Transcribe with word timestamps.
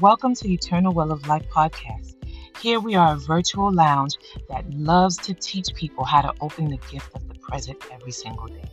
Welcome 0.00 0.36
to 0.36 0.48
Eternal 0.48 0.92
Well 0.92 1.10
of 1.10 1.26
Life 1.26 1.44
podcast. 1.50 2.14
Here 2.62 2.78
we 2.78 2.94
are 2.94 3.14
a 3.14 3.16
virtual 3.16 3.72
lounge 3.72 4.16
that 4.48 4.72
loves 4.72 5.16
to 5.16 5.34
teach 5.34 5.74
people 5.74 6.04
how 6.04 6.20
to 6.20 6.32
open 6.40 6.66
the 6.66 6.76
gift 6.88 7.12
of 7.16 7.26
the 7.26 7.34
present 7.34 7.82
every 7.90 8.12
single 8.12 8.46
day. 8.46 8.70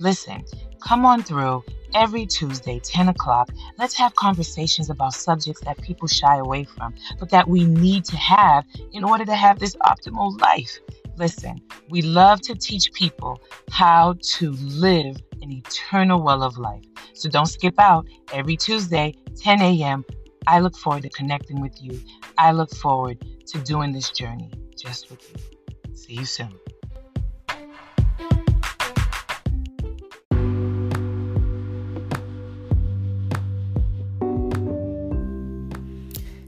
Listen, 0.00 0.42
come 0.80 1.04
on 1.04 1.22
through 1.22 1.62
every 1.94 2.24
Tuesday, 2.24 2.78
10 2.78 3.08
o'clock. 3.08 3.50
Let's 3.76 3.92
have 3.98 4.14
conversations 4.14 4.88
about 4.88 5.12
subjects 5.12 5.60
that 5.62 5.78
people 5.82 6.08
shy 6.08 6.38
away 6.38 6.64
from, 6.64 6.94
but 7.18 7.28
that 7.28 7.46
we 7.46 7.66
need 7.66 8.06
to 8.06 8.16
have 8.16 8.64
in 8.92 9.04
order 9.04 9.26
to 9.26 9.34
have 9.34 9.58
this 9.58 9.76
optimal 9.76 10.40
life. 10.40 10.78
Listen, 11.18 11.60
we 11.90 12.00
love 12.00 12.40
to 12.42 12.54
teach 12.54 12.94
people 12.94 13.42
how 13.70 14.14
to 14.22 14.52
live 14.52 15.18
an 15.42 15.52
eternal 15.52 16.22
well 16.22 16.42
of 16.42 16.56
life. 16.56 16.84
So 17.12 17.28
don't 17.28 17.44
skip 17.44 17.78
out 17.78 18.06
every 18.32 18.56
Tuesday, 18.56 19.14
10 19.36 19.60
a.m. 19.60 20.02
I 20.46 20.58
look 20.58 20.76
forward 20.76 21.02
to 21.04 21.08
connecting 21.08 21.60
with 21.60 21.80
you. 21.80 22.00
I 22.36 22.50
look 22.52 22.74
forward 22.74 23.24
to 23.46 23.58
doing 23.58 23.92
this 23.92 24.10
journey 24.10 24.50
just 24.76 25.10
with 25.10 25.22
you. 25.30 25.94
See 25.94 26.14
you 26.14 26.24
soon. 26.24 26.52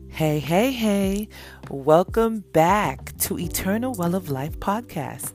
Hey, 0.09 0.41
hey, 0.41 0.73
hey. 0.73 1.29
Welcome 1.71 2.41
back 2.53 3.17
to 3.19 3.39
Eternal 3.39 3.95
Well 3.97 4.17
of 4.17 4.29
Life 4.29 4.59
podcast. 4.59 5.33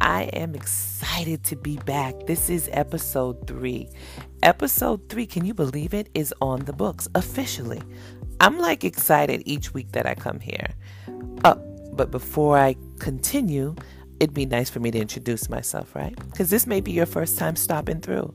I 0.00 0.24
am 0.24 0.54
excited 0.54 1.44
to 1.44 1.56
be 1.56 1.76
back. 1.78 2.14
This 2.26 2.48
is 2.48 2.70
episode 2.72 3.46
three. 3.46 3.88
Episode 4.42 5.08
three, 5.08 5.26
can 5.26 5.44
you 5.44 5.52
believe 5.52 5.92
it, 5.94 6.08
is 6.14 6.32
on 6.40 6.60
the 6.60 6.72
books 6.72 7.08
officially. 7.14 7.82
I'm 8.40 8.58
like 8.58 8.84
excited 8.84 9.42
each 9.46 9.74
week 9.74 9.92
that 9.92 10.06
I 10.06 10.14
come 10.14 10.38
here. 10.38 10.68
Oh, 11.44 11.56
but 11.92 12.12
before 12.12 12.56
I 12.56 12.76
continue, 13.00 13.74
it'd 14.20 14.34
be 14.34 14.46
nice 14.46 14.70
for 14.70 14.78
me 14.78 14.92
to 14.92 14.98
introduce 14.98 15.48
myself, 15.48 15.94
right? 15.96 16.14
Because 16.30 16.50
this 16.50 16.66
may 16.66 16.80
be 16.80 16.92
your 16.92 17.06
first 17.06 17.36
time 17.36 17.56
stopping 17.56 18.00
through. 18.00 18.32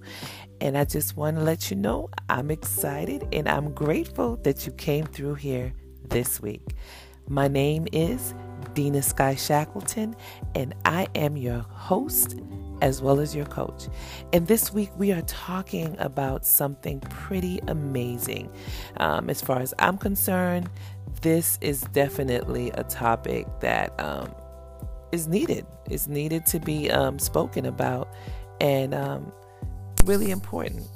And 0.59 0.77
I 0.77 0.83
just 0.83 1.15
want 1.15 1.37
to 1.37 1.43
let 1.43 1.71
you 1.71 1.77
know 1.77 2.09
I'm 2.29 2.51
excited 2.51 3.25
and 3.31 3.47
I'm 3.47 3.73
grateful 3.73 4.37
that 4.43 4.65
you 4.65 4.73
came 4.73 5.05
through 5.05 5.35
here 5.35 5.73
this 6.09 6.41
week. 6.41 6.75
My 7.29 7.47
name 7.47 7.87
is 7.93 8.33
Dina 8.73 9.01
Sky 9.01 9.35
Shackleton, 9.35 10.15
and 10.55 10.75
I 10.83 11.07
am 11.15 11.37
your 11.37 11.59
host 11.59 12.35
as 12.81 13.01
well 13.01 13.19
as 13.19 13.35
your 13.35 13.45
coach. 13.45 13.87
And 14.31 14.47
this 14.47 14.73
week 14.73 14.91
we 14.97 15.11
are 15.11 15.21
talking 15.21 15.95
about 15.99 16.45
something 16.45 16.99
pretty 17.01 17.59
amazing. 17.67 18.51
Um, 18.97 19.29
as 19.29 19.41
far 19.41 19.59
as 19.59 19.73
I'm 19.79 19.97
concerned, 19.97 20.69
this 21.21 21.57
is 21.61 21.81
definitely 21.93 22.71
a 22.71 22.83
topic 22.83 23.47
that 23.61 23.97
um, 23.99 24.33
is 25.11 25.27
needed. 25.27 25.65
Is 25.89 26.07
needed 26.07 26.45
to 26.47 26.59
be 26.59 26.89
um, 26.89 27.19
spoken 27.19 27.65
about, 27.65 28.09
and 28.61 28.93
um, 28.93 29.31
really 30.05 30.31
important. 30.31 30.87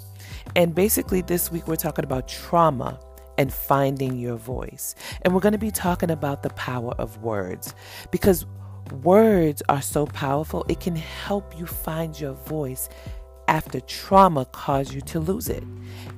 And 0.55 0.73
basically, 0.73 1.21
this 1.21 1.51
week 1.51 1.67
we're 1.67 1.75
talking 1.75 2.05
about 2.05 2.27
trauma 2.27 2.99
and 3.37 3.53
finding 3.53 4.17
your 4.17 4.35
voice. 4.35 4.95
And 5.21 5.33
we're 5.33 5.41
going 5.41 5.53
to 5.53 5.59
be 5.59 5.71
talking 5.71 6.09
about 6.09 6.43
the 6.43 6.49
power 6.51 6.93
of 6.97 7.21
words 7.21 7.75
because 8.11 8.45
words 8.91 9.61
are 9.69 9.81
so 9.81 10.05
powerful, 10.05 10.65
it 10.69 10.79
can 10.79 10.95
help 10.95 11.57
you 11.57 11.65
find 11.65 12.19
your 12.19 12.33
voice 12.33 12.89
after 13.47 13.79
trauma 13.81 14.45
caused 14.45 14.93
you 14.93 15.01
to 15.01 15.19
lose 15.19 15.47
it. 15.47 15.63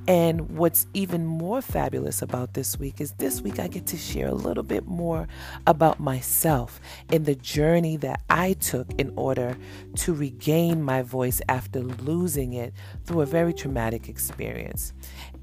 And 0.08 0.56
what's 0.56 0.86
even 0.94 1.26
more 1.26 1.62
fabulous 1.62 2.22
about 2.22 2.54
this 2.54 2.78
week 2.78 3.00
is 3.00 3.12
this 3.12 3.42
week 3.42 3.58
I 3.58 3.68
get 3.68 3.86
to 3.86 3.96
share 3.96 4.28
a 4.28 4.34
little 4.34 4.62
bit 4.62 4.86
more 4.86 5.28
about 5.66 6.00
myself 6.00 6.80
and 7.10 7.26
the 7.26 7.34
journey 7.34 7.96
that 7.98 8.22
I 8.28 8.54
took 8.54 8.90
in 8.98 9.12
order 9.16 9.56
to 9.96 10.14
regain 10.14 10.82
my 10.82 11.02
voice 11.02 11.40
after 11.48 11.80
losing 11.80 12.54
it 12.54 12.72
through 13.04 13.20
a 13.20 13.26
very 13.26 13.52
traumatic 13.52 14.08
experience. 14.08 14.92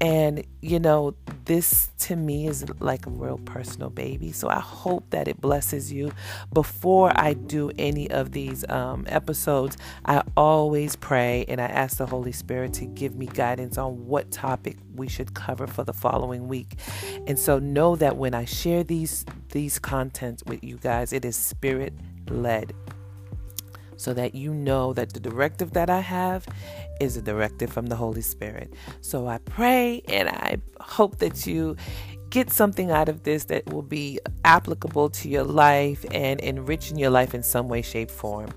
And, 0.00 0.44
you 0.60 0.78
know, 0.78 1.14
this 1.44 1.90
to 2.00 2.16
me 2.16 2.46
is 2.46 2.64
like 2.78 3.06
a 3.06 3.10
real 3.10 3.38
personal 3.38 3.90
baby. 3.90 4.32
So 4.32 4.48
I 4.48 4.60
hope 4.60 5.10
that 5.10 5.28
it 5.28 5.40
blesses 5.40 5.92
you. 5.92 6.12
Before 6.52 7.10
I 7.14 7.32
do 7.32 7.70
any 7.78 8.10
of 8.10 8.32
these 8.32 8.68
um, 8.68 9.06
episodes, 9.08 9.76
I 10.04 10.22
always 10.36 10.94
pray 10.96 11.44
and 11.48 11.60
I 11.60 11.66
ask 11.66 11.96
the 11.96 12.06
Holy 12.06 12.32
Spirit 12.32 12.74
to 12.74 12.84
give 12.84 13.16
me 13.16 13.26
guidance 13.26 13.78
on 13.78 14.06
what 14.06 14.30
topic 14.30 14.47
we 14.94 15.08
should 15.08 15.34
cover 15.34 15.66
for 15.66 15.84
the 15.84 15.92
following 15.92 16.48
week. 16.48 16.78
And 17.26 17.38
so 17.38 17.58
know 17.58 17.96
that 17.96 18.16
when 18.16 18.34
I 18.34 18.44
share 18.44 18.84
these 18.84 19.24
these 19.50 19.78
contents 19.78 20.42
with 20.44 20.62
you 20.62 20.76
guys, 20.76 21.12
it 21.12 21.24
is 21.24 21.36
spirit 21.36 21.92
led 22.28 22.74
so 23.96 24.14
that 24.14 24.34
you 24.34 24.54
know 24.54 24.92
that 24.92 25.12
the 25.12 25.20
directive 25.20 25.72
that 25.72 25.90
I 25.90 26.00
have 26.00 26.46
is 27.00 27.16
a 27.16 27.22
directive 27.22 27.70
from 27.70 27.86
the 27.86 27.96
Holy 27.96 28.22
Spirit. 28.22 28.72
So 29.00 29.26
I 29.26 29.38
pray 29.38 30.02
and 30.08 30.28
I 30.28 30.58
hope 30.80 31.18
that 31.18 31.46
you 31.46 31.76
get 32.30 32.50
something 32.50 32.90
out 32.90 33.08
of 33.08 33.24
this 33.24 33.44
that 33.44 33.66
will 33.72 33.82
be 33.82 34.20
applicable 34.44 35.10
to 35.10 35.28
your 35.28 35.44
life 35.44 36.04
and 36.12 36.40
enriching 36.40 36.98
your 36.98 37.10
life 37.10 37.34
in 37.34 37.42
some 37.42 37.68
way, 37.68 37.82
shape, 37.82 38.10
form. 38.10 38.50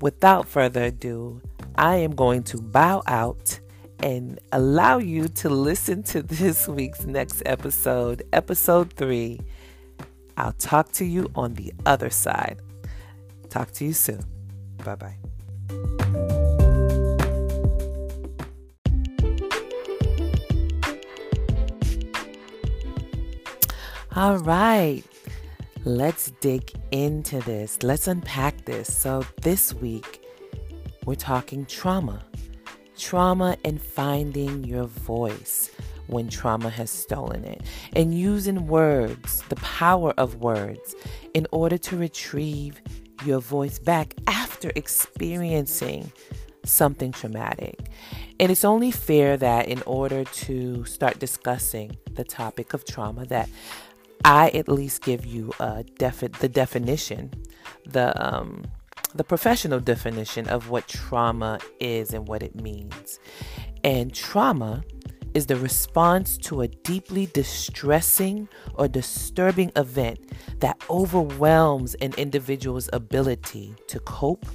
Without 0.00 0.46
further 0.46 0.84
ado, 0.84 1.40
I 1.76 1.96
am 1.96 2.12
going 2.14 2.42
to 2.44 2.58
bow 2.58 3.02
out 3.06 3.59
and 4.02 4.38
allow 4.52 4.98
you 4.98 5.28
to 5.28 5.48
listen 5.48 6.02
to 6.04 6.22
this 6.40 6.68
week's 6.68 7.04
next 7.04 7.42
episode, 7.46 8.22
episode 8.32 8.92
three. 8.94 9.40
I'll 10.36 10.52
talk 10.52 10.92
to 10.92 11.04
you 11.04 11.30
on 11.34 11.54
the 11.54 11.72
other 11.84 12.10
side. 12.10 12.60
Talk 13.50 13.72
to 13.72 13.84
you 13.84 13.92
soon. 13.92 14.24
Bye 14.84 14.94
bye. 14.94 15.16
All 24.16 24.38
right, 24.38 25.04
let's 25.84 26.32
dig 26.40 26.72
into 26.90 27.38
this. 27.40 27.82
Let's 27.82 28.08
unpack 28.08 28.64
this. 28.64 28.92
So, 28.92 29.24
this 29.42 29.72
week, 29.72 30.26
we're 31.04 31.14
talking 31.14 31.64
trauma. 31.64 32.24
Trauma 33.00 33.56
and 33.64 33.80
finding 33.80 34.62
your 34.62 34.84
voice 34.84 35.70
when 36.06 36.28
trauma 36.28 36.68
has 36.68 36.90
stolen 36.90 37.44
it, 37.44 37.62
and 37.94 38.12
using 38.12 38.66
words, 38.66 39.42
the 39.48 39.56
power 39.56 40.12
of 40.18 40.36
words, 40.36 40.94
in 41.34 41.46
order 41.50 41.78
to 41.78 41.96
retrieve 41.96 42.80
your 43.24 43.40
voice 43.40 43.78
back 43.78 44.14
after 44.26 44.70
experiencing 44.74 46.12
something 46.64 47.12
traumatic. 47.12 47.78
And 48.38 48.50
it's 48.50 48.64
only 48.64 48.90
fair 48.90 49.36
that 49.36 49.68
in 49.68 49.82
order 49.82 50.24
to 50.24 50.84
start 50.84 51.18
discussing 51.18 51.96
the 52.12 52.24
topic 52.24 52.74
of 52.74 52.84
trauma 52.84 53.24
that 53.26 53.48
I 54.24 54.50
at 54.50 54.68
least 54.68 55.02
give 55.02 55.24
you 55.24 55.52
a 55.60 55.84
defi- 55.98 56.28
the 56.28 56.48
definition, 56.48 57.32
the 57.86 58.12
um, 58.22 58.64
the 59.14 59.24
professional 59.24 59.80
definition 59.80 60.48
of 60.48 60.70
what 60.70 60.88
trauma 60.88 61.58
is 61.80 62.12
and 62.12 62.28
what 62.28 62.42
it 62.42 62.54
means. 62.54 63.18
And 63.82 64.14
trauma 64.14 64.84
is 65.34 65.46
the 65.46 65.56
response 65.56 66.36
to 66.36 66.62
a 66.62 66.68
deeply 66.68 67.26
distressing 67.26 68.48
or 68.74 68.88
disturbing 68.88 69.70
event 69.76 70.18
that 70.60 70.82
overwhelms 70.90 71.94
an 71.96 72.12
individual's 72.18 72.90
ability 72.92 73.74
to 73.86 74.00
cope, 74.00 74.46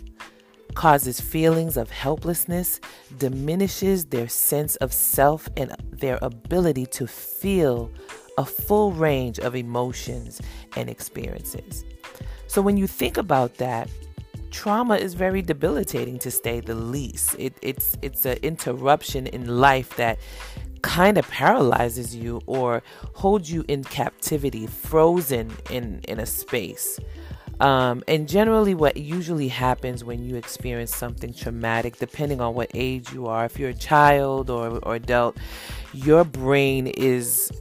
causes 0.74 1.22
feelings 1.22 1.78
of 1.78 1.90
helplessness, 1.90 2.82
diminishes 3.18 4.06
their 4.06 4.28
sense 4.28 4.76
of 4.78 4.92
self 4.92 5.48
and 5.56 5.74
their 5.92 6.20
ability 6.22 6.86
to 6.86 7.08
feel 7.08 7.90
a 8.38 8.46
full 8.46 8.92
range 8.92 9.40
of 9.40 9.56
emotions 9.56 10.42
and 10.76 10.90
experiences. 10.90 11.86
So 12.48 12.62
when 12.62 12.76
you 12.76 12.86
think 12.88 13.18
about 13.18 13.56
that, 13.56 13.90
trauma 14.56 14.96
is 14.96 15.14
very 15.16 15.42
debilitating 15.42 16.18
to 16.20 16.32
say 16.32 16.62
the 16.62 16.76
least. 16.76 17.36
It, 17.38 17.54
it's 17.62 17.98
it's 18.02 18.26
an 18.26 18.38
interruption 18.42 19.28
in 19.28 19.60
life 19.60 19.98
that 19.98 20.18
kind 20.82 21.18
of 21.18 21.28
paralyzes 21.30 22.16
you 22.16 22.42
or 22.46 22.82
holds 23.16 23.52
you 23.52 23.66
in 23.68 23.84
captivity, 23.84 24.66
frozen 24.68 25.52
in, 25.70 26.00
in 26.08 26.20
a 26.20 26.26
space. 26.26 27.00
Um, 27.60 28.04
and 28.08 28.28
generally, 28.28 28.76
what 28.76 28.96
usually 28.98 29.48
happens 29.48 30.04
when 30.04 30.24
you 30.24 30.36
experience 30.36 30.96
something 30.96 31.34
traumatic, 31.34 31.98
depending 31.98 32.40
on 32.40 32.54
what 32.54 32.70
age 32.74 33.12
you 33.12 33.28
are, 33.28 33.46
if 33.46 33.60
you're 33.60 33.72
a 33.72 33.82
child 33.94 34.50
or, 34.50 34.78
or 34.84 34.96
adult, 34.96 35.38
your 35.94 36.24
brain 36.24 36.88
is 36.88 37.52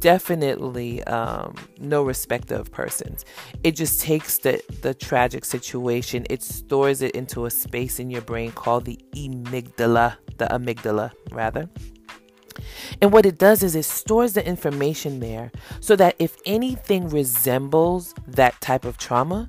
definitely 0.00 1.02
um, 1.04 1.54
no 1.80 2.02
respect 2.02 2.50
of 2.50 2.70
persons. 2.70 3.24
It 3.62 3.72
just 3.72 4.00
takes 4.00 4.38
the, 4.38 4.62
the 4.82 4.94
tragic 4.94 5.44
situation, 5.44 6.26
it 6.30 6.42
stores 6.42 7.02
it 7.02 7.14
into 7.14 7.46
a 7.46 7.50
space 7.50 7.98
in 7.98 8.10
your 8.10 8.22
brain 8.22 8.52
called 8.52 8.84
the 8.84 8.98
amygdala, 9.14 10.16
the 10.36 10.46
amygdala, 10.46 11.12
rather 11.32 11.68
And 13.00 13.12
what 13.12 13.26
it 13.26 13.38
does 13.38 13.62
is 13.62 13.74
it 13.74 13.84
stores 13.84 14.32
the 14.34 14.46
information 14.46 15.20
there 15.20 15.50
so 15.80 15.96
that 15.96 16.16
if 16.18 16.36
anything 16.44 17.08
resembles 17.08 18.14
that 18.26 18.60
type 18.60 18.84
of 18.84 18.98
trauma, 18.98 19.48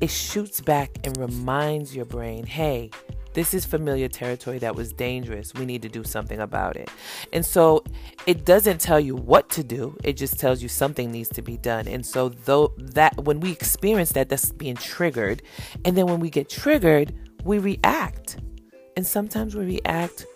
it 0.00 0.10
shoots 0.10 0.60
back 0.60 0.90
and 1.04 1.16
reminds 1.16 1.94
your 1.94 2.04
brain, 2.04 2.46
hey, 2.46 2.90
this 3.38 3.54
is 3.54 3.64
familiar 3.64 4.08
territory 4.08 4.58
that 4.58 4.74
was 4.74 4.92
dangerous. 4.92 5.54
We 5.54 5.64
need 5.64 5.80
to 5.82 5.88
do 5.88 6.02
something 6.02 6.40
about 6.40 6.76
it. 6.76 6.90
And 7.32 7.46
so 7.46 7.84
it 8.26 8.44
doesn't 8.44 8.80
tell 8.80 8.98
you 8.98 9.14
what 9.14 9.48
to 9.50 9.62
do, 9.62 9.96
it 10.02 10.14
just 10.14 10.40
tells 10.40 10.60
you 10.60 10.68
something 10.68 11.12
needs 11.12 11.28
to 11.28 11.40
be 11.40 11.56
done. 11.56 11.86
And 11.86 12.04
so 12.04 12.30
though 12.30 12.72
that 12.78 13.16
when 13.16 13.38
we 13.38 13.52
experience 13.52 14.10
that 14.14 14.28
that's 14.28 14.50
being 14.50 14.74
triggered, 14.74 15.40
and 15.84 15.96
then 15.96 16.06
when 16.06 16.18
we 16.18 16.30
get 16.30 16.48
triggered, 16.48 17.14
we 17.44 17.60
react. 17.60 18.38
And 18.96 19.06
sometimes 19.06 19.54
we 19.54 19.64
react 19.64 20.26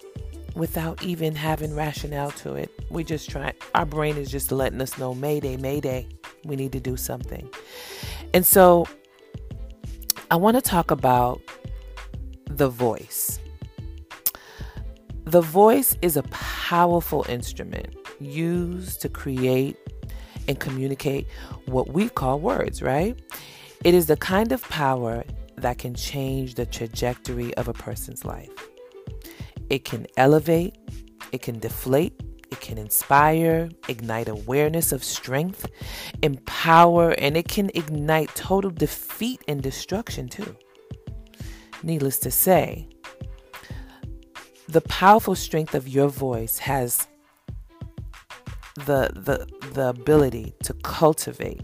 without 0.55 1.03
even 1.03 1.35
having 1.35 1.75
rationale 1.75 2.31
to 2.31 2.55
it. 2.55 2.71
We 2.89 3.03
just 3.03 3.29
try 3.29 3.53
our 3.75 3.85
brain 3.85 4.17
is 4.17 4.31
just 4.31 4.53
letting 4.53 4.81
us 4.81 4.97
know 4.97 5.13
mayday, 5.13 5.57
mayday. 5.57 6.07
We 6.45 6.55
need 6.55 6.71
to 6.71 6.81
do 6.81 6.97
something. 6.97 7.51
And 8.33 8.47
so 8.47 8.87
I 10.31 10.37
want 10.37 10.57
to 10.57 10.63
talk 10.63 10.93
about 10.93 11.41
the 12.59 12.69
voice. 12.69 13.39
The 15.25 15.41
voice 15.41 15.97
is 16.03 16.17
a 16.17 16.23
powerful 16.25 17.25
instrument 17.29 17.97
used 18.21 19.01
to 19.03 19.09
create 19.09 19.77
and 20.49 20.59
communicate 20.59 21.27
what 21.67 21.93
we 21.93 22.09
call 22.09 22.41
words, 22.41 22.83
right? 22.83 23.19
It 23.85 23.95
is 23.95 24.07
the 24.07 24.17
kind 24.17 24.53
of 24.53 24.63
power 24.69 25.25
that 25.57 25.79
can 25.79 25.95
change 25.95 26.55
the 26.55 26.67
trajectory 26.67 27.55
of 27.55 27.69
a 27.69 27.73
person's 27.73 28.25
life. 28.25 28.51
It 29.71 29.85
can 29.85 30.07
elevate, 30.17 30.77
it 31.31 31.41
can 31.43 31.59
deflate, 31.59 32.21
it 32.51 32.61
can 32.61 32.77
inspire, 32.77 33.71
ignite 33.89 34.29
awareness 34.29 34.93
of 34.93 35.03
strength, 35.03 35.67
empower, 36.23 37.13
and 37.13 37.37
it 37.37 37.49
can 37.49 37.71
ignite 37.75 38.29
total 38.35 38.71
defeat 38.71 39.41
and 39.49 39.63
destruction 39.63 40.29
too. 40.29 40.55
Needless 41.83 42.19
to 42.21 42.31
say, 42.31 42.89
the 44.69 44.81
powerful 44.83 45.35
strength 45.35 45.75
of 45.75 45.89
your 45.89 46.09
voice 46.09 46.59
has 46.59 47.07
the 48.77 49.11
the 49.15 49.47
the 49.75 49.89
ability 49.89 50.55
to 50.63 50.73
cultivate 50.83 51.61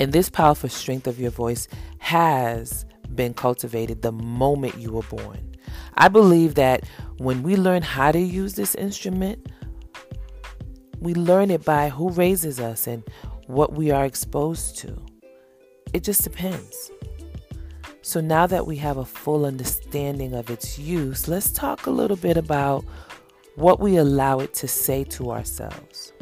and 0.00 0.12
this 0.12 0.28
powerful 0.28 0.68
strength 0.68 1.06
of 1.06 1.18
your 1.18 1.30
voice 1.30 1.68
has 1.98 2.84
been 3.14 3.34
cultivated 3.34 4.02
the 4.02 4.12
moment 4.12 4.78
you 4.78 4.92
were 4.92 5.02
born. 5.02 5.56
I 5.94 6.08
believe 6.08 6.54
that 6.54 6.84
when 7.18 7.42
we 7.42 7.56
learn 7.56 7.82
how 7.82 8.12
to 8.12 8.18
use 8.18 8.54
this 8.54 8.74
instrument, 8.76 9.50
we 11.00 11.14
learn 11.14 11.50
it 11.50 11.64
by 11.64 11.88
who 11.88 12.10
raises 12.10 12.60
us 12.60 12.86
and 12.86 13.02
what 13.46 13.72
we 13.72 13.90
are 13.90 14.04
exposed 14.04 14.78
to. 14.78 14.96
It 15.92 16.04
just 16.04 16.22
depends. 16.22 16.90
So 18.08 18.22
now 18.22 18.46
that 18.46 18.66
we 18.66 18.76
have 18.76 18.96
a 18.96 19.04
full 19.04 19.44
understanding 19.44 20.32
of 20.32 20.48
its 20.48 20.78
use, 20.78 21.28
let's 21.28 21.50
talk 21.50 21.84
a 21.84 21.90
little 21.90 22.16
bit 22.16 22.38
about 22.38 22.82
what 23.56 23.80
we 23.80 23.98
allow 23.98 24.38
it 24.38 24.54
to 24.54 24.66
say 24.66 25.04
to 25.04 25.30
ourselves. 25.30 26.14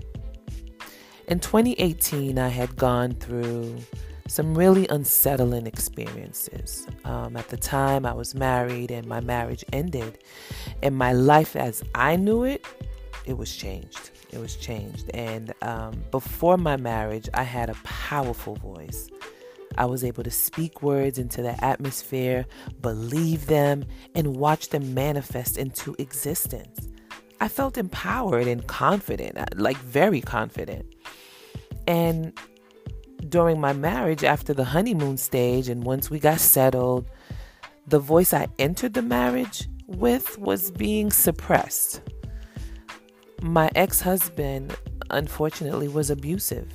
In 1.28 1.38
2018, 1.38 2.40
I 2.40 2.48
had 2.48 2.74
gone 2.74 3.12
through 3.12 3.78
some 4.26 4.52
really 4.58 4.88
unsettling 4.88 5.68
experiences. 5.68 6.88
Um, 7.04 7.36
at 7.36 7.50
the 7.50 7.56
time, 7.56 8.04
I 8.04 8.14
was 8.14 8.34
married 8.34 8.90
and 8.90 9.06
my 9.06 9.20
marriage 9.20 9.64
ended, 9.72 10.18
and 10.82 10.92
my 10.96 11.12
life 11.12 11.54
as 11.54 11.84
I 11.94 12.16
knew 12.16 12.42
it, 12.42 12.66
it 13.26 13.38
was 13.38 13.54
changed. 13.54 14.10
It 14.32 14.38
was 14.38 14.56
changed. 14.56 15.08
And 15.14 15.54
um, 15.62 16.02
before 16.10 16.56
my 16.56 16.76
marriage, 16.76 17.28
I 17.32 17.44
had 17.44 17.70
a 17.70 17.74
powerful 17.84 18.56
voice. 18.56 19.08
I 19.78 19.84
was 19.86 20.04
able 20.04 20.22
to 20.24 20.30
speak 20.30 20.82
words 20.82 21.18
into 21.18 21.42
the 21.42 21.62
atmosphere, 21.64 22.46
believe 22.80 23.46
them, 23.46 23.84
and 24.14 24.36
watch 24.36 24.70
them 24.70 24.94
manifest 24.94 25.58
into 25.58 25.94
existence. 25.98 26.88
I 27.40 27.48
felt 27.48 27.76
empowered 27.76 28.46
and 28.46 28.66
confident, 28.66 29.36
uh, 29.36 29.44
like 29.56 29.76
very 29.78 30.20
confident. 30.20 30.86
And 31.86 32.38
during 33.28 33.60
my 33.60 33.72
marriage, 33.72 34.24
after 34.24 34.54
the 34.54 34.64
honeymoon 34.64 35.16
stage, 35.16 35.68
and 35.68 35.84
once 35.84 36.10
we 36.10 36.18
got 36.18 36.40
settled, 36.40 37.06
the 37.86 37.98
voice 37.98 38.32
I 38.32 38.48
entered 38.58 38.94
the 38.94 39.02
marriage 39.02 39.68
with 39.86 40.38
was 40.38 40.70
being 40.70 41.10
suppressed. 41.10 42.00
My 43.42 43.70
ex 43.74 44.00
husband, 44.00 44.74
unfortunately, 45.10 45.88
was 45.88 46.10
abusive. 46.10 46.72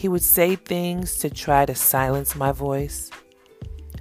He 0.00 0.08
would 0.08 0.22
say 0.22 0.56
things 0.56 1.18
to 1.18 1.28
try 1.28 1.66
to 1.66 1.74
silence 1.74 2.34
my 2.34 2.52
voice. 2.52 3.10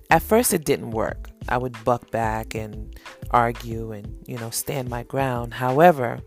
At 0.10 0.22
first, 0.22 0.54
it 0.54 0.64
didn't 0.64 0.92
work. 0.92 1.30
I 1.50 1.58
would 1.58 1.76
buck 1.84 2.10
back 2.10 2.56
and 2.56 2.98
argue 3.32 3.92
and, 3.92 4.16
you 4.26 4.38
know, 4.38 4.50
stand 4.50 4.88
my 4.90 5.04
ground. 5.04 5.54
However, 5.54 6.22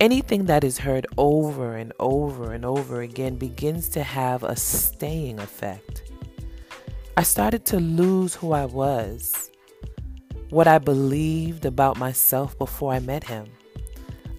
anything 0.00 0.46
that 0.46 0.64
is 0.64 0.78
heard 0.78 1.06
over 1.18 1.76
and 1.76 1.92
over 2.00 2.54
and 2.54 2.64
over 2.64 3.02
again 3.02 3.36
begins 3.36 3.90
to 3.90 4.02
have 4.02 4.44
a 4.44 4.56
staying 4.56 5.40
effect. 5.40 6.10
I 7.18 7.22
started 7.22 7.66
to 7.66 7.80
lose 7.80 8.34
who 8.34 8.52
I 8.52 8.64
was, 8.64 9.50
what 10.48 10.66
I 10.66 10.78
believed 10.78 11.66
about 11.66 11.98
myself 11.98 12.56
before 12.56 12.94
I 12.94 13.00
met 13.00 13.24
him. 13.24 13.44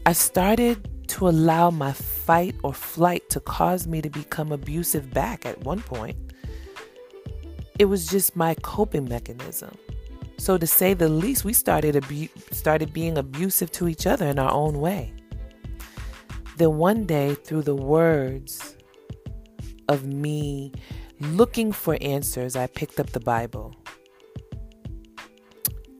I 0.07 0.13
started 0.13 0.89
to 1.13 1.30
allow 1.30 1.69
my 1.69 1.94
fight 1.94 2.56
or 2.63 2.74
flight 2.74 3.30
to 3.30 3.39
cause 3.39 3.86
me 3.86 4.01
to 4.01 4.10
become 4.10 4.51
abusive 4.51 5.13
back 5.13 5.45
at 5.45 5.60
one 5.63 5.80
point. 5.80 6.18
It 7.77 7.86
was 7.86 8.07
just 8.07 8.36
my 8.36 8.56
coping 8.56 9.07
mechanism. 9.07 9.77
So 10.39 10.57
to 10.57 10.65
say 10.65 10.95
the 10.95 11.10
least, 11.10 11.45
we 11.45 11.54
started 11.54 11.95
abu- 11.95 12.30
started 12.51 12.94
being 12.94 13.19
abusive 13.19 13.71
to 13.74 13.88
each 13.88 14.07
other 14.07 14.25
in 14.25 14.39
our 14.39 14.51
own 14.51 14.80
way. 14.80 15.13
Then 16.57 16.77
one 16.77 17.06
day, 17.06 17.36
through 17.36 17.62
the 17.62 17.75
words 17.75 18.75
of 19.89 20.07
me 20.07 20.71
looking 21.19 21.71
for 21.71 21.95
answers, 22.01 22.56
I 22.56 22.65
picked 22.65 23.00
up 23.00 23.12
the 23.12 23.19
Bible. 23.19 23.75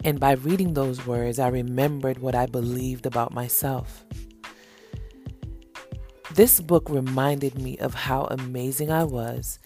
And 0.04 0.20
by 0.20 0.32
reading 0.32 0.74
those 0.74 1.06
words, 1.06 1.38
I 1.38 1.50
remembered 1.50 2.18
what 2.18 2.34
I 2.34 2.48
believed 2.48 3.06
about 3.06 3.32
myself. 3.32 4.03
This 6.36 6.60
book 6.60 6.90
reminded 6.90 7.60
me 7.60 7.78
of 7.78 7.94
how 7.94 8.24
amazing 8.26 8.92
I 8.92 9.04
was 9.04 9.60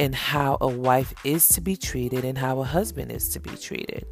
and 0.00 0.14
how 0.14 0.56
a 0.62 0.68
wife 0.68 1.12
is 1.24 1.46
to 1.48 1.60
be 1.60 1.76
treated 1.76 2.24
and 2.24 2.38
how 2.38 2.60
a 2.60 2.64
husband 2.64 3.12
is 3.12 3.28
to 3.30 3.40
be 3.40 3.50
treated. 3.50 4.06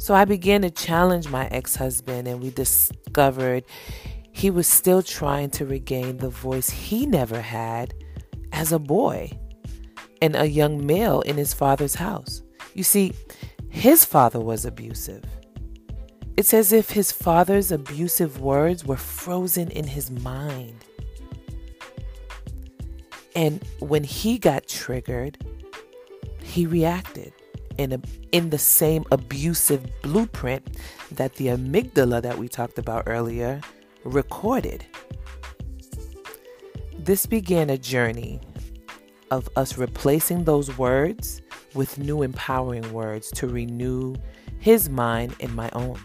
So 0.00 0.12
I 0.12 0.24
began 0.24 0.62
to 0.62 0.70
challenge 0.70 1.28
my 1.28 1.46
ex 1.48 1.76
husband, 1.76 2.26
and 2.26 2.42
we 2.42 2.50
discovered 2.50 3.62
he 4.32 4.50
was 4.50 4.66
still 4.66 5.02
trying 5.02 5.50
to 5.50 5.64
regain 5.64 6.16
the 6.16 6.30
voice 6.30 6.68
he 6.68 7.06
never 7.06 7.40
had 7.40 7.94
as 8.50 8.72
a 8.72 8.80
boy 8.80 9.30
and 10.20 10.34
a 10.34 10.48
young 10.48 10.84
male 10.84 11.20
in 11.20 11.36
his 11.36 11.54
father's 11.54 11.94
house. 11.94 12.42
You 12.74 12.82
see, 12.82 13.12
his 13.68 14.04
father 14.04 14.40
was 14.40 14.64
abusive. 14.64 15.22
It's 16.42 16.52
as 16.52 16.72
if 16.72 16.90
his 16.90 17.12
father's 17.12 17.70
abusive 17.70 18.40
words 18.40 18.84
were 18.84 18.96
frozen 18.96 19.70
in 19.70 19.86
his 19.86 20.10
mind. 20.10 20.74
And 23.36 23.62
when 23.78 24.02
he 24.02 24.38
got 24.38 24.66
triggered, 24.66 25.38
he 26.42 26.66
reacted 26.66 27.32
in, 27.78 27.92
a, 27.92 28.00
in 28.32 28.50
the 28.50 28.58
same 28.58 29.04
abusive 29.12 29.86
blueprint 30.02 30.78
that 31.12 31.36
the 31.36 31.46
amygdala 31.46 32.20
that 32.22 32.36
we 32.36 32.48
talked 32.48 32.76
about 32.76 33.04
earlier 33.06 33.60
recorded. 34.02 34.84
This 36.98 37.24
began 37.24 37.70
a 37.70 37.78
journey 37.78 38.40
of 39.30 39.48
us 39.54 39.78
replacing 39.78 40.42
those 40.42 40.76
words 40.76 41.40
with 41.74 41.98
new 41.98 42.22
empowering 42.22 42.92
words 42.92 43.30
to 43.30 43.46
renew 43.46 44.16
his 44.58 44.90
mind 44.90 45.36
and 45.38 45.54
my 45.54 45.70
own. 45.74 46.00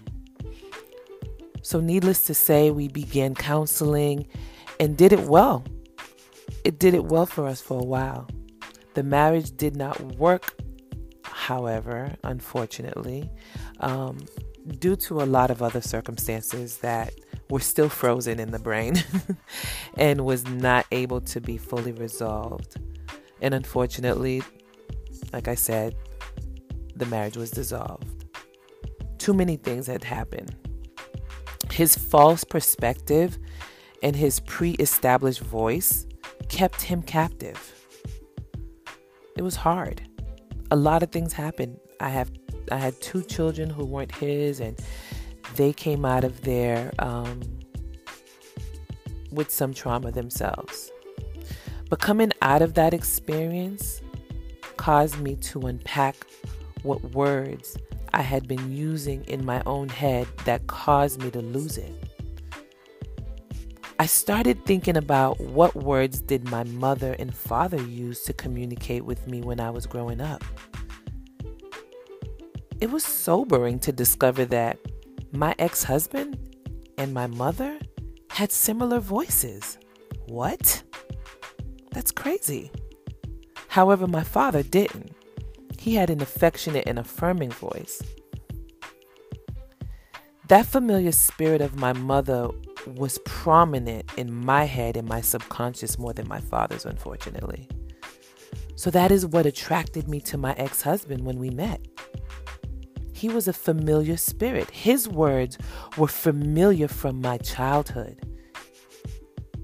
So, 1.68 1.82
needless 1.82 2.24
to 2.24 2.34
say, 2.34 2.72
we 2.72 2.88
began 2.88 3.36
counseling 3.36 4.26
and 4.80 4.96
did 4.96 5.12
it 5.12 5.20
well. 5.20 5.66
It 6.64 6.80
did 6.80 6.94
it 6.94 7.04
well 7.04 7.26
for 7.26 7.46
us 7.46 7.60
for 7.60 7.78
a 7.78 7.84
while. 7.84 8.26
The 8.94 9.04
marriage 9.04 9.52
did 9.58 9.76
not 9.76 10.00
work, 10.16 10.56
however, 11.26 12.16
unfortunately, 12.24 13.30
um, 13.82 14.18
due 14.80 14.96
to 14.96 15.22
a 15.22 15.26
lot 15.28 15.52
of 15.52 15.62
other 15.62 15.82
circumstances 15.82 16.78
that 16.78 17.14
were 17.50 17.60
still 17.60 17.90
frozen 17.90 18.40
in 18.40 18.52
the 18.52 18.60
brain 18.60 19.04
and 19.96 20.24
was 20.24 20.48
not 20.48 20.86
able 20.94 21.20
to 21.20 21.42
be 21.42 21.58
fully 21.58 21.92
resolved. 21.92 22.78
And 23.42 23.54
unfortunately, 23.54 24.42
like 25.34 25.50
I 25.50 25.56
said, 25.56 25.98
the 26.96 27.08
marriage 27.08 27.36
was 27.36 27.52
dissolved. 27.52 28.24
Too 29.18 29.34
many 29.34 29.58
things 29.58 29.88
had 29.88 30.06
happened 30.06 30.56
His 31.78 31.96
false 31.96 32.44
perspective 32.44 33.38
and 34.02 34.16
his 34.16 34.40
pre 34.40 34.72
established 34.80 35.42
voice 35.42 36.08
kept 36.50 36.82
him 36.82 37.04
captive. 37.04 37.88
It 39.38 39.44
was 39.44 39.58
hard. 39.58 40.02
A 40.72 40.76
lot 40.76 41.04
of 41.04 41.12
things 41.12 41.34
happened. 41.34 41.80
I 42.00 42.10
have 42.10 42.32
I 42.72 42.78
had 42.78 43.00
two 43.00 43.22
children 43.22 43.70
who 43.70 43.86
weren't 43.86 44.16
his, 44.16 44.60
and 44.60 44.76
they 45.54 45.72
came 45.72 46.04
out 46.04 46.24
of 46.24 46.42
there 46.42 46.94
um, 46.98 47.42
with 49.32 49.52
some 49.52 49.72
trauma 49.72 50.12
themselves. 50.12 50.92
But 51.92 52.00
coming 52.00 52.32
out 52.42 52.64
of 52.64 52.74
that 52.74 52.96
experience 52.96 54.02
caused 54.78 55.20
me 55.20 55.36
to 55.52 55.68
unpack 55.68 56.16
what 56.82 57.04
words 57.12 57.78
I 58.18 58.22
had 58.22 58.48
been 58.48 58.76
using 58.76 59.24
in 59.26 59.46
my 59.46 59.62
own 59.68 59.90
head 59.90 60.28
that 60.46 60.66
caused 60.66 61.22
me 61.22 61.30
to 61.30 61.40
lose 61.40 61.78
it. 61.78 61.94
I 64.00 64.08
started 64.08 64.66
thinking 64.66 64.98
about 64.98 65.40
what 65.40 65.76
words 65.76 66.22
did 66.22 66.50
my 66.50 66.64
mother 66.64 67.16
and 67.20 67.36
father 67.36 67.80
use 67.80 68.24
to 68.24 68.34
communicate 68.34 69.06
with 69.06 69.28
me 69.28 69.42
when 69.42 69.60
I 69.60 69.70
was 69.70 69.86
growing 69.86 70.20
up. 70.20 70.44
It 72.82 72.90
was 72.90 73.04
sobering 73.04 73.78
to 73.82 73.92
discover 73.92 74.46
that 74.46 74.80
my 75.32 75.54
ex 75.60 75.84
husband 75.84 76.40
and 76.98 77.14
my 77.14 77.28
mother 77.28 77.78
had 78.32 78.52
similar 78.52 79.00
voices. 79.00 79.78
What? 80.26 80.82
That's 81.92 82.12
crazy. 82.12 82.72
However, 83.68 84.08
my 84.08 84.24
father 84.24 84.64
didn't. 84.64 85.17
He 85.80 85.96
had 85.96 86.10
an 86.10 86.22
affectionate 86.22 86.88
and 86.88 87.00
affirming 87.00 87.52
voice. 87.52 88.02
That 90.48 90.66
familiar 90.66 91.12
spirit 91.12 91.62
of 91.62 91.76
my 91.76 91.94
mother 91.94 92.50
was 92.96 93.20
prominent 93.26 94.10
in 94.18 94.34
my 94.34 94.64
head 94.64 94.96
and 94.96 95.08
my 95.08 95.22
subconscious 95.22 96.00
more 96.00 96.14
than 96.14 96.28
my 96.28 96.40
father's, 96.40 96.86
unfortunately. 96.86 97.68
So 98.76 98.90
that 98.92 99.12
is 99.12 99.26
what 99.26 99.46
attracted 99.46 100.08
me 100.08 100.22
to 100.22 100.38
my 100.38 100.54
ex 100.54 100.84
husband 100.84 101.26
when 101.26 101.40
we 101.40 101.50
met. 101.50 101.82
He 103.12 103.28
was 103.28 103.48
a 103.48 103.54
familiar 103.54 104.16
spirit. 104.16 104.70
His 104.70 105.10
words 105.10 105.58
were 105.98 106.08
familiar 106.08 106.88
from 106.88 107.20
my 107.20 107.40
childhood. 107.40 108.22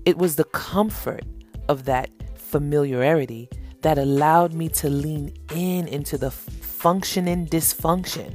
It 0.06 0.18
was 0.18 0.36
the 0.36 0.44
comfort 0.46 1.24
of 1.70 1.86
that 1.86 2.10
familiarity 2.36 3.50
that 3.84 3.98
allowed 3.98 4.54
me 4.54 4.70
to 4.70 4.90
lean 4.90 5.34
in 5.54 5.88
into 5.88 6.18
the 6.18 6.32
functioning 6.32 7.46
dysfunction. 7.46 8.34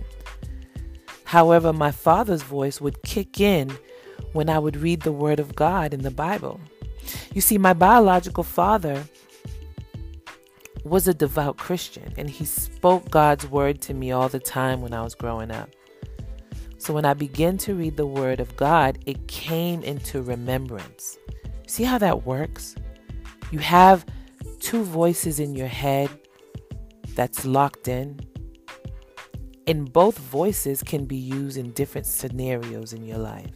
However, 1.24 1.72
my 1.72 1.90
father's 1.90 2.42
voice 2.42 2.80
would 2.80 3.02
kick 3.02 3.40
in 3.40 3.76
when 4.32 4.48
I 4.48 4.58
would 4.58 4.76
read 4.76 5.02
the 5.02 5.12
Word 5.12 5.40
of 5.40 5.54
God 5.54 5.92
in 5.92 6.02
the 6.02 6.10
Bible. 6.10 6.60
You 7.34 7.40
see, 7.40 7.58
my 7.58 7.72
biological 7.72 8.44
father 8.44 9.04
was 10.84 11.08
a 11.08 11.14
devout 11.14 11.56
Christian 11.56 12.12
and 12.16 12.30
he 12.30 12.44
spoke 12.44 13.10
God's 13.10 13.46
Word 13.48 13.80
to 13.82 13.94
me 13.94 14.12
all 14.12 14.28
the 14.28 14.38
time 14.38 14.80
when 14.80 14.94
I 14.94 15.02
was 15.02 15.14
growing 15.14 15.50
up. 15.50 15.70
So 16.78 16.94
when 16.94 17.04
I 17.04 17.14
began 17.14 17.58
to 17.58 17.74
read 17.74 17.96
the 17.96 18.06
Word 18.06 18.40
of 18.40 18.54
God, 18.56 18.98
it 19.04 19.28
came 19.28 19.82
into 19.82 20.22
remembrance. 20.22 21.18
See 21.66 21.84
how 21.84 21.98
that 21.98 22.24
works? 22.24 22.74
You 23.50 23.58
have 23.58 24.06
two 24.60 24.82
voices 24.82 25.40
in 25.40 25.54
your 25.54 25.68
head 25.68 26.10
that's 27.14 27.44
locked 27.44 27.88
in. 27.88 28.20
And 29.66 29.92
both 29.92 30.18
voices 30.18 30.82
can 30.82 31.04
be 31.04 31.16
used 31.16 31.58
in 31.58 31.72
different 31.72 32.06
scenarios 32.06 32.92
in 32.92 33.04
your 33.04 33.18
life. 33.18 33.54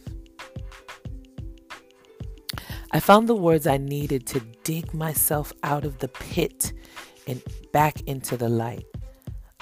I 2.91 2.99
found 2.99 3.27
the 3.27 3.35
words 3.35 3.65
I 3.65 3.77
needed 3.77 4.27
to 4.27 4.39
dig 4.63 4.93
myself 4.93 5.51
out 5.63 5.83
of 5.83 5.97
the 5.97 6.09
pit 6.09 6.73
and 7.27 7.41
back 7.71 8.01
into 8.01 8.37
the 8.37 8.49
light. 8.49 8.85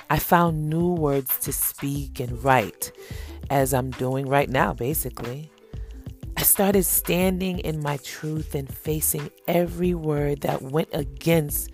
I 0.10 0.20
found 0.20 0.70
new 0.70 0.90
words 0.90 1.38
to 1.40 1.54
speak 1.54 2.20
and 2.20 2.44
write, 2.44 2.92
as 3.50 3.74
I'm 3.74 3.92
doing 3.92 4.28
right 4.28 4.50
now, 4.50 4.74
basically. 4.74 5.50
I 6.42 6.44
started 6.44 6.86
standing 6.86 7.60
in 7.60 7.84
my 7.84 7.98
truth 7.98 8.56
and 8.56 8.68
facing 8.68 9.30
every 9.48 9.94
word 9.94 10.42
that 10.42 10.64
went 10.64 10.90
against 10.92 11.70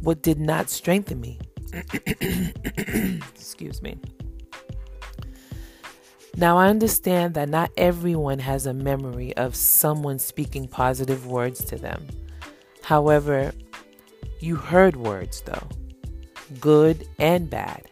what 0.00 0.22
did 0.22 0.40
not 0.40 0.70
strengthen 0.70 1.20
me. 1.20 1.38
Excuse 3.32 3.82
me. 3.82 3.96
Now, 6.36 6.58
I 6.58 6.66
understand 6.66 7.34
that 7.34 7.48
not 7.48 7.70
everyone 7.76 8.40
has 8.40 8.66
a 8.66 8.74
memory 8.74 9.36
of 9.36 9.54
someone 9.54 10.18
speaking 10.18 10.66
positive 10.66 11.28
words 11.28 11.64
to 11.66 11.76
them. 11.76 12.08
However, 12.82 13.52
you 14.40 14.56
heard 14.56 14.96
words, 14.96 15.42
though, 15.42 15.68
good 16.58 17.06
and 17.20 17.48
bad. 17.48 17.88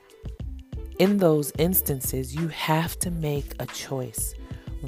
In 0.99 1.19
those 1.19 1.53
instances, 1.57 2.35
you 2.35 2.49
have 2.49 2.99
to 2.99 3.13
make 3.13 3.55
a 3.61 3.67
choice. 3.67 4.35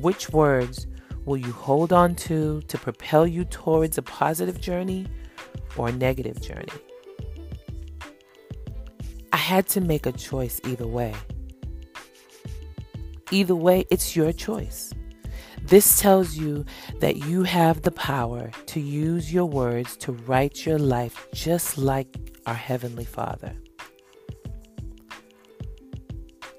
Which 0.01 0.31
words 0.31 0.89
will 1.27 1.37
you 1.37 1.53
hold 1.53 1.93
on 1.93 2.15
to 2.15 2.63
to 2.63 2.79
propel 2.79 3.27
you 3.27 3.45
towards 3.45 3.99
a 3.99 4.03
positive 4.03 4.61
journey 4.61 5.07
or 5.77 5.89
a 5.89 5.93
negative 5.93 6.41
journey? 6.41 6.73
I 9.33 9.37
had 9.37 9.67
to 9.71 9.81
make 9.81 10.07
a 10.07 10.13
choice 10.13 10.61
either 10.65 10.87
way. 10.87 11.15
Either 13.31 13.57
way, 13.57 13.85
it's 13.91 14.17
your 14.17 14.33
choice. 14.33 14.95
This 15.63 16.01
tells 16.01 16.37
you 16.37 16.65
that 17.01 17.17
you 17.17 17.43
have 17.43 17.83
the 17.83 17.91
power 17.91 18.53
to 18.67 18.81
use 18.81 19.33
your 19.33 19.47
words 19.47 19.97
to 19.99 20.13
write 20.13 20.65
your 20.65 20.79
life 20.79 21.27
just 21.35 21.77
like 21.77 22.39
our 22.47 22.55
Heavenly 22.55 23.05
Father. 23.05 23.53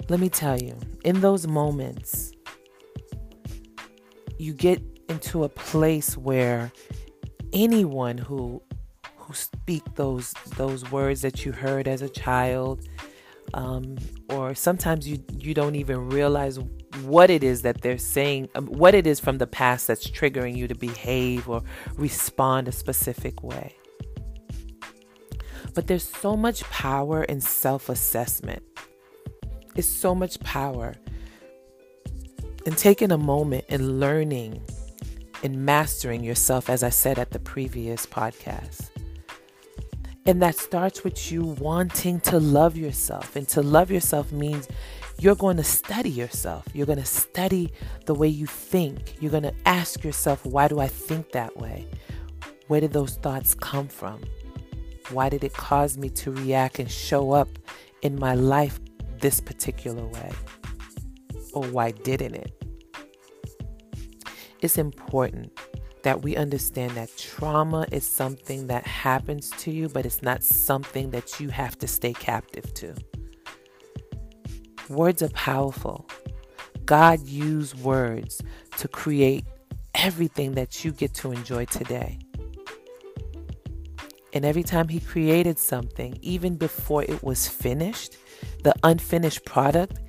Let 0.10 0.20
me 0.20 0.28
tell 0.28 0.62
you, 0.62 0.78
in 1.06 1.22
those 1.22 1.48
moments, 1.48 2.27
you 4.38 4.54
get 4.54 4.82
into 5.10 5.44
a 5.44 5.50
place 5.50 6.18
where 6.18 6.72
anyone 7.54 8.18
who 8.18 8.62
who 9.18 9.34
speak 9.34 9.84
those 9.96 10.34
those 10.56 10.90
words 10.92 11.22
that 11.22 11.46
you 11.46 11.52
heard 11.52 11.88
as 11.88 12.02
a 12.02 12.10
child 12.10 12.88
um, 13.54 13.98
or 14.30 14.54
sometimes 14.54 15.08
you 15.08 15.24
you 15.38 15.54
don't 15.54 15.76
even 15.76 16.10
realize 16.10 16.60
what 17.04 17.30
it 17.30 17.44
is 17.44 17.62
that 17.62 17.82
they're 17.82 17.98
saying, 17.98 18.50
um, 18.56 18.68
what 18.68 18.96
it 18.96 19.06
is 19.06 19.20
from 19.20 19.38
the 19.38 19.48
past 19.48 19.88
that's 19.88 20.10
triggering 20.10 20.56
you 20.56 20.68
to 20.68 20.76
behave 20.76 21.48
or 21.48 21.62
respond 21.96 22.68
a 22.68 22.72
specific 22.72 23.44
way. 23.44 23.76
But 25.74 25.88
there's 25.88 26.08
so 26.08 26.36
much 26.36 26.64
power 26.64 27.24
in 27.24 27.40
self 27.40 27.90
assessment. 27.90 28.64
It's 29.76 29.88
so 29.88 30.16
much 30.16 30.40
power 30.40 30.96
in 32.68 32.76
taking 32.76 33.14
a 33.14 33.18
moment 33.18 33.64
and 33.70 33.98
learning 33.98 34.62
and 35.42 35.66
mastering 35.66 36.22
yourself, 36.22 36.70
as 36.70 36.84
I 36.84 36.90
said 36.90 37.18
at 37.18 37.32
the 37.32 37.40
previous 37.40 38.06
podcast. 38.06 38.90
And 40.26 40.42
that 40.42 40.58
starts 40.58 41.02
with 41.06 41.32
you 41.32 41.44
wanting 41.44 42.20
to 42.20 42.38
love 42.38 42.76
yourself. 42.76 43.38
And 43.38 43.48
to 43.48 43.62
love 43.62 43.90
yourself 43.90 44.34
means 44.34 44.68
you're 45.18 45.34
going 45.34 45.56
to 45.56 45.64
study 45.64 46.10
yourself. 46.10 46.66
You're 46.74 46.86
going 46.86 47.00
to 47.00 47.06
study 47.06 47.72
the 48.06 48.14
way 48.14 48.28
you 48.28 48.46
think. 48.46 49.16
You're 49.22 49.32
going 49.32 49.44
to 49.44 49.56
ask 49.66 50.04
yourself, 50.04 50.46
why 50.46 50.68
do 50.68 50.82
I 50.82 50.88
think 50.88 51.32
that 51.32 51.56
way? 51.56 51.88
Where 52.68 52.82
did 52.82 52.92
those 52.92 53.16
thoughts 53.16 53.56
come 53.56 53.88
from? 53.88 54.20
Why 55.12 55.30
did 55.30 55.46
it 55.46 55.54
cause 55.54 55.98
me 55.98 56.10
to 56.10 56.34
react 56.34 56.80
and 56.80 56.92
show 56.92 57.32
up 57.32 57.48
in 58.02 58.20
my 58.20 58.36
life 58.36 58.78
this 59.22 59.40
particular 59.40 60.06
way? 60.06 60.34
Or 61.54 61.64
why 61.64 61.92
didn't 61.92 62.36
it? 62.36 62.57
It's 64.62 64.78
important 64.78 65.52
that 66.02 66.24
we 66.24 66.36
understand 66.36 66.92
that 66.92 67.16
trauma 67.18 67.86
is 67.92 68.08
something 68.08 68.68
that 68.68 68.88
happens 68.88 69.52
to 69.52 69.72
you, 69.72 69.88
but 69.90 70.06
it's 70.06 70.24
not 70.24 70.44
something 70.44 71.12
that 71.12 71.40
you 71.40 71.50
have 71.50 71.78
to 71.80 71.88
stay 71.88 72.14
captive 72.14 72.74
to. 72.76 72.96
Words 74.90 75.22
are 75.22 75.30
powerful. 75.30 76.08
God 76.86 77.28
used 77.28 77.80
words 77.82 78.42
to 78.78 78.88
create 78.88 79.46
everything 79.94 80.54
that 80.54 80.86
you 80.86 80.92
get 80.92 81.14
to 81.16 81.32
enjoy 81.32 81.66
today. 81.66 82.20
And 84.34 84.46
every 84.46 84.64
time 84.64 84.88
He 84.88 85.00
created 85.00 85.60
something, 85.60 86.18
even 86.22 86.56
before 86.56 87.04
it 87.04 87.22
was 87.22 87.48
finished, 87.48 88.18
the 88.64 88.74
unfinished 88.84 89.46
product, 89.46 90.00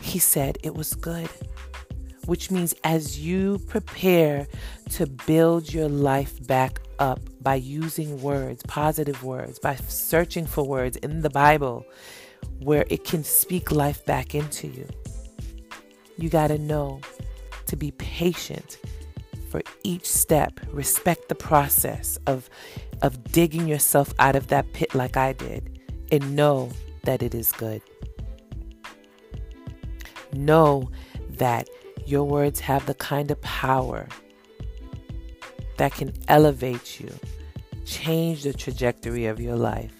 He 0.00 0.18
said 0.18 0.58
it 0.62 0.74
was 0.74 0.94
good 0.94 1.28
which 2.26 2.50
means 2.50 2.74
as 2.84 3.18
you 3.18 3.58
prepare 3.68 4.46
to 4.90 5.06
build 5.06 5.72
your 5.72 5.88
life 5.88 6.44
back 6.46 6.80
up 6.98 7.20
by 7.40 7.54
using 7.54 8.20
words, 8.22 8.62
positive 8.64 9.22
words, 9.22 9.58
by 9.58 9.74
searching 9.74 10.46
for 10.46 10.64
words 10.64 10.96
in 10.98 11.20
the 11.20 11.30
Bible 11.30 11.84
where 12.60 12.84
it 12.88 13.04
can 13.04 13.24
speak 13.24 13.70
life 13.70 14.04
back 14.06 14.34
into 14.34 14.68
you, 14.68 14.88
you 16.16 16.28
got 16.28 16.48
to 16.48 16.58
know 16.58 17.00
to 17.66 17.76
be 17.76 17.90
patient 17.92 18.78
for 19.50 19.62
each 19.82 20.06
step. 20.06 20.60
Respect 20.72 21.28
the 21.28 21.34
process 21.34 22.18
of, 22.26 22.48
of 23.02 23.22
digging 23.32 23.66
yourself 23.68 24.12
out 24.18 24.36
of 24.36 24.48
that 24.48 24.72
pit 24.72 24.94
like 24.94 25.16
I 25.16 25.32
did, 25.32 25.80
and 26.12 26.36
know 26.36 26.70
that 27.04 27.22
it 27.22 27.34
is 27.34 27.52
good. 27.52 27.82
Know 30.32 30.90
that 31.30 31.68
your 32.06 32.24
words 32.24 32.60
have 32.60 32.86
the 32.86 32.94
kind 32.94 33.30
of 33.30 33.40
power 33.40 34.08
that 35.76 35.92
can 35.92 36.12
elevate 36.28 37.00
you, 37.00 37.12
change 37.84 38.42
the 38.42 38.52
trajectory 38.52 39.26
of 39.26 39.40
your 39.40 39.56
life, 39.56 39.92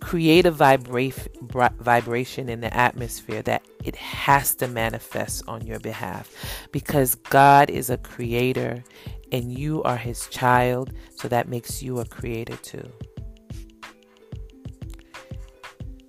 create 0.00 0.46
a 0.46 0.52
vibra- 0.52 1.76
vibration 1.76 2.48
in 2.48 2.60
the 2.60 2.74
atmosphere 2.76 3.42
that 3.42 3.62
it 3.84 3.96
has 3.96 4.54
to 4.56 4.68
manifest 4.68 5.42
on 5.48 5.66
your 5.66 5.78
behalf 5.80 6.30
because 6.72 7.14
God 7.14 7.70
is 7.70 7.88
a 7.88 7.96
creator 7.96 8.82
and 9.30 9.56
you 9.56 9.82
are 9.84 9.96
his 9.96 10.26
child, 10.26 10.92
so 11.16 11.28
that 11.28 11.48
makes 11.48 11.82
you 11.82 12.00
a 12.00 12.04
creator 12.04 12.56
too. 12.56 12.86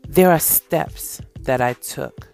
There 0.07 0.29
are 0.29 0.39
steps 0.39 1.21
that 1.39 1.61
I 1.61 1.73
took 1.73 2.32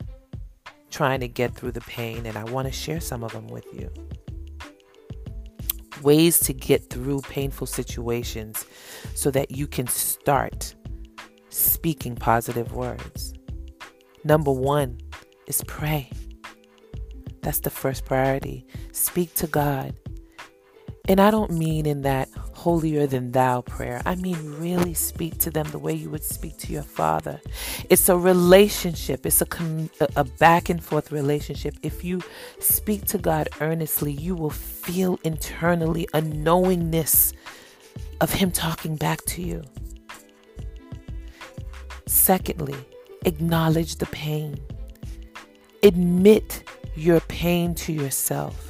trying 0.99 1.21
to 1.21 1.29
get 1.29 1.55
through 1.55 1.71
the 1.71 1.79
pain, 1.79 2.25
and 2.25 2.35
I 2.35 2.43
want 2.43 2.67
to 2.67 2.73
share 2.73 2.99
some 2.99 3.23
of 3.23 3.31
them 3.31 3.47
with 3.47 3.65
you. 3.71 3.89
Ways 6.01 6.41
to 6.41 6.51
get 6.51 6.89
through 6.89 7.21
painful 7.21 7.67
situations 7.67 8.65
so 9.15 9.31
that 9.31 9.49
you 9.49 9.65
can 9.65 9.87
start 9.87 10.75
speaking 11.47 12.17
positive 12.17 12.73
words. 12.73 13.33
Number 14.25 14.51
one 14.51 14.97
is 15.47 15.63
pray. 15.67 16.11
That's 17.43 17.61
the 17.61 17.69
first 17.69 18.03
priority. 18.03 18.67
Speak 18.91 19.33
to 19.35 19.47
God. 19.47 19.93
And 21.07 21.21
I 21.21 21.31
don't 21.31 21.51
mean 21.51 21.85
in 21.85 22.01
that 22.01 22.27
holier 22.59 23.07
than 23.07 23.31
thou 23.31 23.61
prayer. 23.61 24.01
I 24.05 24.15
mean, 24.15 24.37
really 24.59 24.93
speak 24.93 25.37
to 25.39 25.49
them 25.49 25.67
the 25.71 25.79
way 25.79 25.93
you 25.93 26.09
would 26.09 26.23
speak 26.23 26.57
to 26.57 26.73
your 26.73 26.83
father. 26.83 27.39
It's 27.89 28.09
a 28.09 28.17
relationship, 28.17 29.25
it's 29.25 29.41
a, 29.41 29.47
a 30.15 30.23
back 30.23 30.69
and 30.69 30.83
forth 30.83 31.11
relationship. 31.11 31.75
If 31.81 32.03
you 32.03 32.21
speak 32.59 33.05
to 33.07 33.17
God 33.17 33.47
earnestly, 33.61 34.11
you 34.11 34.35
will 34.35 34.49
feel 34.49 35.19
internally 35.23 36.07
a 36.13 36.21
knowingness 36.21 37.33
of 38.21 38.33
Him 38.33 38.51
talking 38.51 38.95
back 38.95 39.23
to 39.27 39.41
you. 39.41 39.63
Secondly, 42.07 42.75
acknowledge 43.25 43.95
the 43.95 44.07
pain. 44.07 44.59
Admit 45.83 46.63
your 46.95 47.21
pain 47.21 47.73
to 47.75 47.93
yourself. 47.93 48.68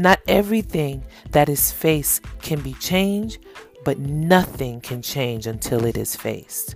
Not 0.00 0.18
everything 0.28 1.04
that 1.32 1.50
is 1.50 1.70
faced 1.70 2.24
can 2.40 2.62
be 2.62 2.72
changed, 2.72 3.44
but 3.84 3.98
nothing 3.98 4.80
can 4.80 5.02
change 5.02 5.46
until 5.46 5.84
it 5.84 5.98
is 5.98 6.16
faced. 6.16 6.74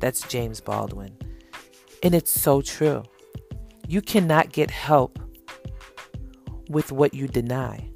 That's 0.00 0.26
James 0.26 0.62
Baldwin. 0.62 1.14
And 2.02 2.14
it's 2.14 2.30
so 2.30 2.62
true. 2.62 3.02
You 3.86 4.00
cannot 4.00 4.52
get 4.52 4.70
help 4.70 5.18
with 6.70 6.92
what 6.92 7.12
you 7.12 7.28
deny. 7.28 7.90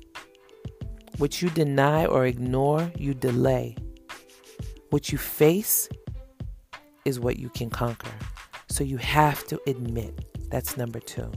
What 1.16 1.40
you 1.40 1.48
deny 1.48 2.04
or 2.04 2.26
ignore, 2.26 2.92
you 2.98 3.14
delay. 3.14 3.76
What 4.90 5.10
you 5.10 5.16
face 5.16 5.88
is 7.06 7.18
what 7.18 7.38
you 7.38 7.48
can 7.48 7.70
conquer. 7.70 8.12
So 8.68 8.84
you 8.84 8.98
have 8.98 9.46
to 9.46 9.58
admit. 9.66 10.26
That's 10.50 10.76
number 10.76 11.00
two. 11.00 11.32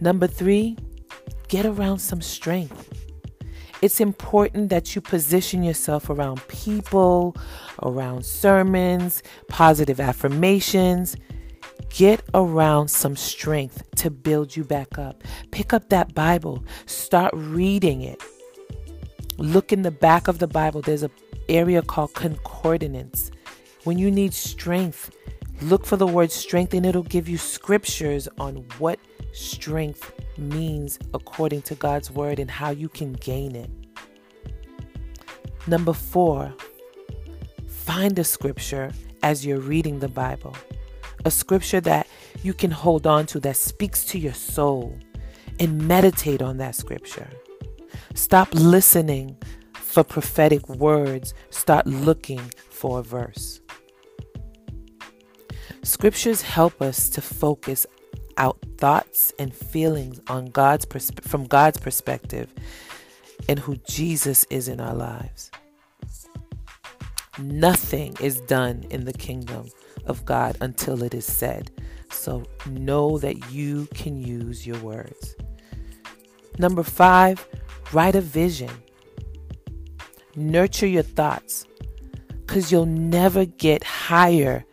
Number 0.00 0.26
three, 0.26 0.78
get 1.48 1.66
around 1.66 1.98
some 1.98 2.20
strength. 2.20 2.92
It's 3.82 4.00
important 4.00 4.70
that 4.70 4.94
you 4.94 5.02
position 5.02 5.62
yourself 5.62 6.08
around 6.08 6.46
people, 6.48 7.36
around 7.82 8.24
sermons, 8.24 9.22
positive 9.48 10.00
affirmations. 10.00 11.16
Get 11.90 12.22
around 12.34 12.88
some 12.88 13.16
strength 13.16 13.82
to 13.96 14.10
build 14.10 14.56
you 14.56 14.64
back 14.64 14.98
up. 14.98 15.22
Pick 15.50 15.72
up 15.72 15.90
that 15.90 16.14
Bible, 16.14 16.64
start 16.86 17.32
reading 17.34 18.02
it. 18.02 18.22
Look 19.38 19.72
in 19.72 19.82
the 19.82 19.90
back 19.90 20.28
of 20.28 20.38
the 20.38 20.46
Bible. 20.46 20.80
There's 20.80 21.02
an 21.02 21.10
area 21.48 21.82
called 21.82 22.14
concordance. 22.14 23.30
When 23.84 23.98
you 23.98 24.10
need 24.10 24.32
strength, 24.32 25.10
look 25.62 25.86
for 25.86 25.96
the 25.96 26.06
word 26.06 26.30
strength 26.30 26.74
and 26.74 26.84
it'll 26.84 27.02
give 27.02 27.28
you 27.28 27.38
scriptures 27.38 28.28
on 28.38 28.64
what 28.78 28.98
strength 29.32 30.12
means 30.38 30.98
according 31.14 31.62
to 31.62 31.74
God's 31.74 32.10
word 32.10 32.38
and 32.38 32.50
how 32.50 32.70
you 32.70 32.88
can 32.88 33.12
gain 33.14 33.56
it. 33.56 33.70
Number 35.66 35.92
four, 35.92 36.54
find 37.68 38.18
a 38.18 38.24
scripture 38.24 38.92
as 39.22 39.44
you're 39.44 39.60
reading 39.60 39.98
the 39.98 40.08
Bible, 40.08 40.54
a 41.24 41.30
scripture 41.30 41.80
that 41.80 42.06
you 42.42 42.54
can 42.54 42.70
hold 42.70 43.06
on 43.06 43.26
to 43.26 43.40
that 43.40 43.56
speaks 43.56 44.04
to 44.06 44.18
your 44.18 44.34
soul 44.34 44.96
and 45.58 45.88
meditate 45.88 46.42
on 46.42 46.58
that 46.58 46.74
scripture. 46.74 47.28
Stop 48.14 48.48
listening 48.52 49.36
for 49.72 50.04
prophetic 50.04 50.68
words, 50.68 51.34
start 51.50 51.86
looking 51.86 52.40
for 52.70 53.00
a 53.00 53.02
verse. 53.02 53.60
Scriptures 55.86 56.42
help 56.42 56.82
us 56.82 57.08
to 57.10 57.20
focus 57.20 57.86
out 58.38 58.58
thoughts 58.76 59.32
and 59.38 59.54
feelings 59.54 60.20
on 60.26 60.46
God's 60.46 60.84
pers- 60.84 61.12
from 61.22 61.44
God's 61.44 61.78
perspective 61.78 62.52
and 63.48 63.60
who 63.60 63.76
Jesus 63.88 64.44
is 64.50 64.66
in 64.66 64.80
our 64.80 64.94
lives. 64.94 65.52
Nothing 67.38 68.16
is 68.20 68.40
done 68.40 68.84
in 68.90 69.04
the 69.04 69.12
kingdom 69.12 69.68
of 70.06 70.24
God 70.24 70.56
until 70.60 71.04
it 71.04 71.14
is 71.14 71.24
said. 71.24 71.70
So 72.10 72.42
know 72.68 73.18
that 73.18 73.52
you 73.52 73.86
can 73.94 74.20
use 74.20 74.66
your 74.66 74.80
words. 74.80 75.36
Number 76.58 76.82
five, 76.82 77.46
write 77.92 78.16
a 78.16 78.20
vision. 78.20 78.72
Nurture 80.34 80.88
your 80.88 81.04
thoughts 81.04 81.64
because 82.44 82.72
you'll 82.72 82.86
never 82.86 83.44
get 83.44 83.84
higher 83.84 84.65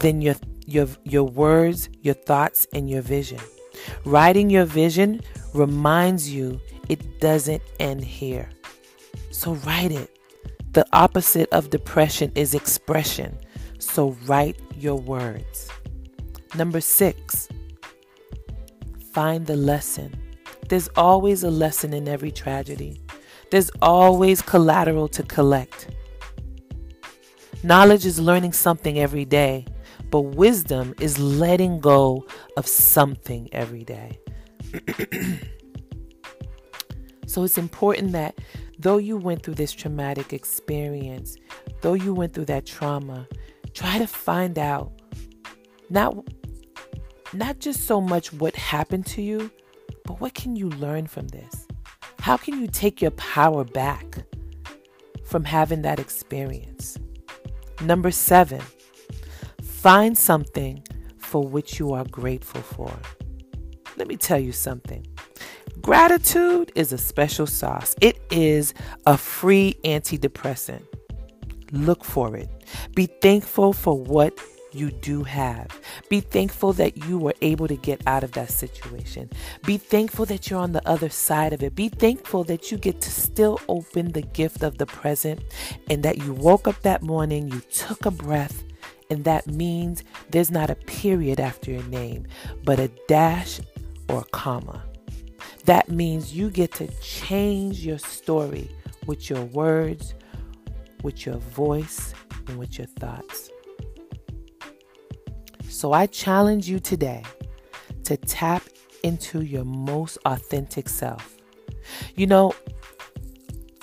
than 0.00 0.20
your 0.20 0.36
your 0.66 0.88
your 1.04 1.24
words, 1.24 1.88
your 2.02 2.14
thoughts 2.14 2.66
and 2.72 2.88
your 2.88 3.02
vision. 3.02 3.40
Writing 4.04 4.50
your 4.50 4.64
vision 4.64 5.20
reminds 5.52 6.30
you 6.30 6.60
it 6.88 7.20
doesn't 7.20 7.62
end 7.78 8.04
here. 8.04 8.48
So 9.30 9.54
write 9.54 9.92
it. 9.92 10.10
The 10.72 10.86
opposite 10.92 11.48
of 11.52 11.70
depression 11.70 12.32
is 12.34 12.54
expression. 12.54 13.38
So 13.78 14.16
write 14.26 14.56
your 14.76 14.96
words. 14.96 15.68
Number 16.54 16.80
6. 16.80 17.48
Find 19.12 19.46
the 19.46 19.56
lesson. 19.56 20.14
There's 20.68 20.88
always 20.96 21.44
a 21.44 21.50
lesson 21.50 21.92
in 21.92 22.08
every 22.08 22.32
tragedy. 22.32 23.00
There's 23.50 23.70
always 23.82 24.42
collateral 24.42 25.08
to 25.08 25.22
collect. 25.22 25.88
Knowledge 27.62 28.06
is 28.06 28.18
learning 28.18 28.52
something 28.52 28.98
every 28.98 29.24
day. 29.24 29.66
But 30.14 30.36
wisdom 30.36 30.94
is 31.00 31.18
letting 31.18 31.80
go 31.80 32.24
of 32.56 32.68
something 32.68 33.48
every 33.50 33.82
day. 33.82 34.20
so 37.26 37.42
it's 37.42 37.58
important 37.58 38.12
that 38.12 38.38
though 38.78 38.98
you 38.98 39.16
went 39.16 39.42
through 39.42 39.56
this 39.56 39.72
traumatic 39.72 40.32
experience, 40.32 41.36
though 41.80 41.94
you 41.94 42.14
went 42.14 42.32
through 42.32 42.44
that 42.44 42.64
trauma, 42.64 43.26
try 43.72 43.98
to 43.98 44.06
find 44.06 44.56
out 44.56 44.92
not 45.90 46.16
not 47.32 47.58
just 47.58 47.84
so 47.84 48.00
much 48.00 48.32
what 48.34 48.54
happened 48.54 49.06
to 49.06 49.20
you, 49.20 49.50
but 50.04 50.20
what 50.20 50.34
can 50.34 50.54
you 50.54 50.68
learn 50.68 51.08
from 51.08 51.26
this? 51.26 51.66
How 52.20 52.36
can 52.36 52.60
you 52.60 52.68
take 52.68 53.02
your 53.02 53.10
power 53.10 53.64
back 53.64 54.18
from 55.24 55.42
having 55.42 55.82
that 55.82 55.98
experience? 55.98 57.00
Number 57.80 58.12
7, 58.12 58.60
Find 59.84 60.16
something 60.16 60.82
for 61.18 61.46
which 61.46 61.78
you 61.78 61.92
are 61.92 62.06
grateful 62.06 62.62
for. 62.62 62.90
Let 63.98 64.08
me 64.08 64.16
tell 64.16 64.38
you 64.38 64.50
something. 64.50 65.06
Gratitude 65.82 66.72
is 66.74 66.94
a 66.94 66.96
special 66.96 67.46
sauce. 67.46 67.94
It 68.00 68.18
is 68.30 68.72
a 69.04 69.18
free 69.18 69.76
antidepressant. 69.84 70.86
Look 71.70 72.02
for 72.02 72.34
it. 72.34 72.48
Be 72.94 73.04
thankful 73.04 73.74
for 73.74 74.02
what 74.02 74.40
you 74.72 74.90
do 74.90 75.22
have. 75.22 75.68
Be 76.08 76.20
thankful 76.20 76.72
that 76.72 77.04
you 77.04 77.18
were 77.18 77.34
able 77.42 77.68
to 77.68 77.76
get 77.76 78.00
out 78.06 78.24
of 78.24 78.32
that 78.32 78.50
situation. 78.50 79.28
Be 79.66 79.76
thankful 79.76 80.24
that 80.24 80.48
you're 80.48 80.60
on 80.60 80.72
the 80.72 80.88
other 80.88 81.10
side 81.10 81.52
of 81.52 81.62
it. 81.62 81.74
Be 81.74 81.90
thankful 81.90 82.42
that 82.44 82.72
you 82.72 82.78
get 82.78 83.02
to 83.02 83.10
still 83.10 83.60
open 83.68 84.12
the 84.12 84.22
gift 84.22 84.62
of 84.62 84.78
the 84.78 84.86
present 84.86 85.42
and 85.90 86.02
that 86.04 86.16
you 86.24 86.32
woke 86.32 86.66
up 86.66 86.80
that 86.80 87.02
morning, 87.02 87.48
you 87.48 87.60
took 87.70 88.06
a 88.06 88.10
breath, 88.10 88.64
and 89.14 89.24
that 89.24 89.46
means 89.46 90.02
there's 90.30 90.50
not 90.50 90.70
a 90.70 90.74
period 90.74 91.38
after 91.38 91.70
your 91.70 91.84
name, 91.84 92.26
but 92.64 92.80
a 92.80 92.88
dash 93.06 93.60
or 94.08 94.20
a 94.22 94.24
comma. 94.24 94.82
That 95.66 95.88
means 95.88 96.34
you 96.34 96.50
get 96.50 96.72
to 96.72 96.88
change 97.00 97.86
your 97.86 97.98
story 97.98 98.68
with 99.06 99.30
your 99.30 99.44
words, 99.44 100.14
with 101.04 101.24
your 101.24 101.36
voice, 101.36 102.12
and 102.48 102.58
with 102.58 102.76
your 102.76 102.88
thoughts. 102.88 103.50
So 105.68 105.92
I 105.92 106.06
challenge 106.06 106.68
you 106.68 106.80
today 106.80 107.22
to 108.02 108.16
tap 108.16 108.64
into 109.04 109.42
your 109.42 109.64
most 109.64 110.18
authentic 110.26 110.88
self. 110.88 111.36
You 112.16 112.26
know, 112.26 112.52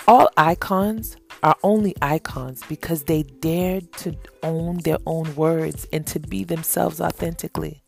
all 0.09 0.29
icons 0.35 1.15
are 1.43 1.55
only 1.63 1.95
icons 2.01 2.63
because 2.69 3.03
they 3.03 3.23
dared 3.23 3.91
to 3.93 4.15
own 4.43 4.77
their 4.79 4.99
own 5.05 5.35
words 5.35 5.87
and 5.91 6.05
to 6.07 6.19
be 6.19 6.43
themselves 6.43 7.01
authentically 7.01 7.81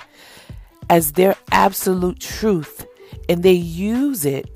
as 0.89 1.13
their 1.13 1.35
absolute 1.51 2.19
truth, 2.19 2.85
and 3.29 3.43
they 3.43 3.53
use 3.53 4.25
it 4.25 4.49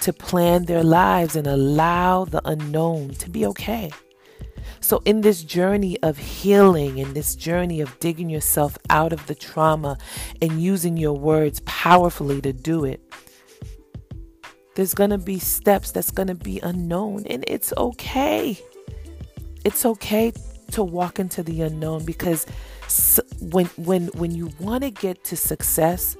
to 0.00 0.12
plan 0.12 0.64
their 0.66 0.82
lives 0.82 1.36
and 1.36 1.46
allow 1.46 2.24
the 2.24 2.46
unknown 2.46 3.10
to 3.14 3.30
be 3.30 3.46
okay. 3.46 3.90
So, 4.80 5.00
in 5.06 5.22
this 5.22 5.42
journey 5.42 5.98
of 6.02 6.18
healing, 6.18 6.98
in 6.98 7.14
this 7.14 7.34
journey 7.34 7.80
of 7.80 7.98
digging 8.00 8.28
yourself 8.28 8.76
out 8.90 9.14
of 9.14 9.26
the 9.26 9.34
trauma 9.34 9.96
and 10.42 10.60
using 10.60 10.98
your 10.98 11.16
words 11.16 11.60
powerfully 11.64 12.42
to 12.42 12.52
do 12.52 12.84
it, 12.84 13.00
there's 14.74 14.94
going 14.94 15.10
to 15.10 15.18
be 15.18 15.38
steps 15.38 15.92
that's 15.92 16.10
going 16.10 16.28
to 16.28 16.34
be 16.34 16.60
unknown, 16.60 17.24
and 17.26 17.44
it's 17.46 17.72
okay. 17.76 18.58
It's 19.64 19.86
okay 19.86 20.32
to 20.72 20.82
walk 20.82 21.18
into 21.18 21.42
the 21.42 21.62
unknown 21.62 22.04
because 22.04 22.46
when 23.40 23.66
when 23.76 24.08
when 24.08 24.32
you 24.32 24.50
want 24.58 24.82
to 24.82 24.90
get 24.90 25.24
to 25.24 25.36
success, 25.36 26.16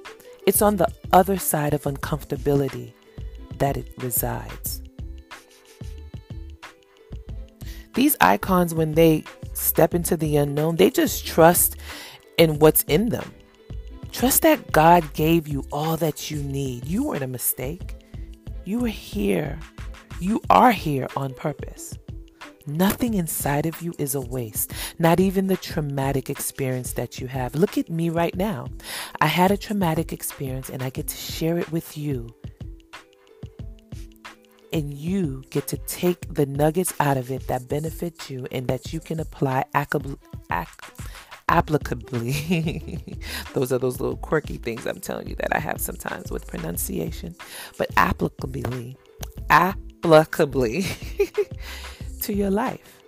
it's 0.47 0.63
on 0.63 0.77
the 0.77 0.89
other 1.13 1.37
side 1.37 1.75
of 1.75 1.83
uncomfortability 1.83 2.93
that 3.59 3.77
it 3.77 3.93
resides. 3.99 4.83
These 7.95 8.17
icons, 8.21 8.75
when 8.75 8.93
they 8.93 9.25
step 9.53 9.95
into 9.95 10.17
the 10.17 10.37
unknown, 10.37 10.77
they 10.77 10.91
just 10.91 11.27
trust 11.27 11.77
in 12.39 12.59
what's 12.59 12.83
in 12.85 13.09
them. 13.09 13.33
Trust 14.11 14.43
that 14.43 14.73
God 14.73 15.13
gave 15.15 15.49
you 15.49 15.65
all 15.73 15.97
that 15.99 16.31
you 16.31 16.43
need. 16.43 16.87
You 16.87 17.05
weren't 17.05 17.23
a 17.23 17.29
mistake. 17.29 17.95
You 18.65 18.79
were 18.79 18.89
here. 18.89 19.59
You 20.21 20.41
are 20.49 20.73
here 20.73 21.07
on 21.17 21.35
purpose. 21.35 21.99
Nothing 22.67 23.13
inside 23.13 23.67
of 23.67 23.83
you 23.83 23.93
is 23.99 24.15
a 24.15 24.23
waste, 24.23 24.73
not 24.99 25.21
even 25.21 25.49
the 25.49 25.57
traumatic 25.59 26.31
experience 26.31 26.95
that 26.95 27.21
you 27.21 27.27
have. 27.27 27.55
Look 27.55 27.77
at 27.77 27.91
me 27.91 28.09
right 28.09 28.35
now. 28.35 28.69
I 29.21 29.27
had 29.27 29.51
a 29.51 29.59
traumatic 29.59 30.15
experience 30.15 30.71
and 30.71 30.83
I 30.83 30.89
get 30.89 31.09
to 31.09 31.17
share 31.17 31.59
it 31.59 31.71
with 31.73 31.99
you 31.99 32.35
and 34.73 34.93
you 34.93 35.43
get 35.51 35.69
to 35.69 35.77
take 35.79 36.35
the 36.35 36.47
nuggets 36.47 36.93
out 37.01 37.17
of 37.17 37.31
it 37.31 37.47
that 37.47 37.69
benefit 37.69 38.29
you 38.29 38.47
and 38.51 38.67
that 38.67 38.93
you 38.93 38.99
can 38.99 39.21
apply 39.21 39.65
applicably. 41.49 43.19
those 43.55 43.73
are 43.73 43.79
those 43.79 44.01
little 44.01 44.17
quirky 44.17 44.57
things 44.57 44.87
I'm 44.87 45.01
telling 45.01 45.29
you 45.29 45.37
that 45.37 45.55
I 45.55 45.59
have 45.59 45.81
sometimes 45.81 46.31
with 46.31 46.47
pronunciation, 46.47 47.35
but 47.79 47.95
applicably, 47.95 48.97
applicably 49.51 50.85
to 52.23 52.35
your 52.35 52.51
life. 52.51 53.01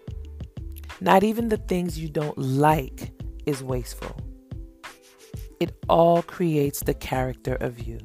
Not 1.00 1.24
even 1.24 1.48
the 1.48 1.58
things 1.58 1.98
you 1.98 2.08
don't 2.08 2.38
like 2.38 3.12
is 3.44 3.62
wasteful. 3.62 4.16
It 5.60 5.74
all 5.88 6.22
creates 6.22 6.80
the 6.80 6.94
character 6.94 7.54
of 7.56 7.80
you, 7.80 7.98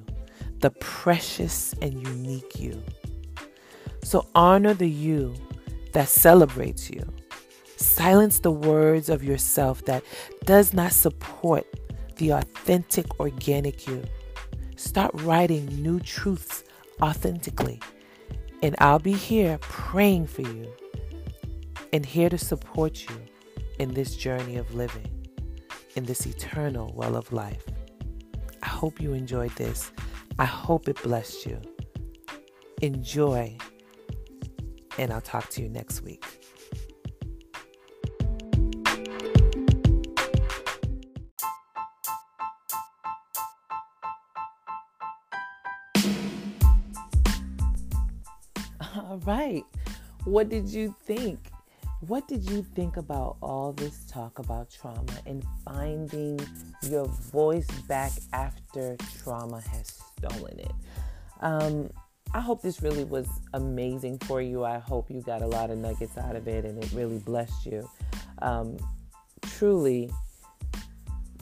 the 0.60 0.72
precious 0.72 1.74
and 1.82 2.06
unique 2.06 2.60
you. 2.60 2.82
So 4.04 4.28
honor 4.36 4.74
the 4.74 4.90
you 4.90 5.36
that 5.94 6.08
celebrates 6.08 6.90
you. 6.90 7.06
Silence 7.82 8.40
the 8.40 8.52
words 8.52 9.10
of 9.10 9.24
yourself 9.24 9.86
that 9.86 10.04
does 10.46 10.72
not 10.74 10.92
support 10.92 11.66
the 12.18 12.30
authentic, 12.30 13.20
organic 13.20 13.88
you. 13.88 14.04
Start 14.76 15.12
writing 15.22 15.66
new 15.82 16.00
truths 16.00 16.64
authentically. 17.02 17.82
And 18.62 18.76
I'll 18.78 19.00
be 19.00 19.14
here 19.14 19.58
praying 19.62 20.28
for 20.28 20.44
you 20.44 20.72
and 21.92 22.06
here 22.06 22.30
to 22.30 22.38
support 22.38 23.10
you 23.10 23.16
in 23.80 23.96
this 23.96 24.16
journey 24.16 24.58
of 24.58 24.76
living, 24.76 25.10
in 25.96 26.06
this 26.06 26.28
eternal 26.28 26.94
well 26.96 27.16
of 27.16 27.34
life. 27.34 27.64
I 28.62 28.68
hope 28.68 29.02
you 29.02 29.14
enjoyed 29.14 29.56
this. 29.56 29.92
I 30.38 30.46
hope 30.46 30.88
it 30.88 31.02
blessed 31.02 31.48
you. 31.48 31.60
Enjoy 32.84 33.58
and 35.00 35.12
I'll 35.12 35.22
talk 35.22 35.50
to 35.50 35.64
you 35.64 35.70
next 35.70 36.02
week. 36.02 36.41
Right. 49.26 49.64
What 50.26 50.50
did 50.50 50.68
you 50.68 50.96
think? 51.04 51.40
What 52.08 52.28
did 52.28 52.50
you 52.50 52.64
think 52.64 52.98
about 52.98 53.38
all 53.42 53.74
this 53.74 54.06
talk 54.06 54.40
about 54.40 54.72
trauma 54.72 55.20
and 55.26 55.46
finding 55.64 56.40
your 56.90 57.06
voice 57.06 57.70
back 57.88 58.12
after 58.34 58.98
trauma 59.22 59.62
has 59.62 60.00
stolen 60.18 60.60
it? 60.60 60.72
Um, 61.42 61.90
I 62.34 62.40
hope 62.40 62.62
this 62.62 62.82
really 62.82 63.04
was 63.04 63.28
amazing 63.54 64.20
for 64.20 64.42
you. 64.42 64.64
I 64.64 64.80
hope 64.80 65.12
you 65.12 65.22
got 65.22 65.42
a 65.42 65.48
lot 65.48 65.70
of 65.70 65.78
nuggets 65.78 66.18
out 66.18 66.36
of 66.36 66.48
it 66.48 66.66
and 66.66 66.84
it 66.84 66.92
really 66.94 67.20
blessed 67.20 67.66
you. 67.66 67.88
Um, 68.42 68.78
truly, 69.42 70.10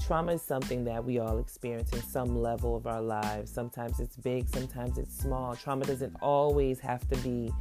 trauma 0.10 0.32
is 0.32 0.42
something 0.42 0.84
that 0.86 1.06
we 1.06 1.20
all 1.20 1.38
experience 1.38 1.94
in 1.94 2.02
some 2.02 2.36
level 2.36 2.76
of 2.76 2.88
our 2.88 3.00
lives. 3.00 3.52
Sometimes 3.52 4.00
it's 4.00 4.18
big, 4.18 4.50
sometimes 4.50 4.98
it's 4.98 5.16
small. 5.16 5.56
Trauma 5.56 5.86
doesn't 5.86 6.16
always 6.20 6.80
have 6.80 7.08
to 7.10 7.18
be 7.18 7.54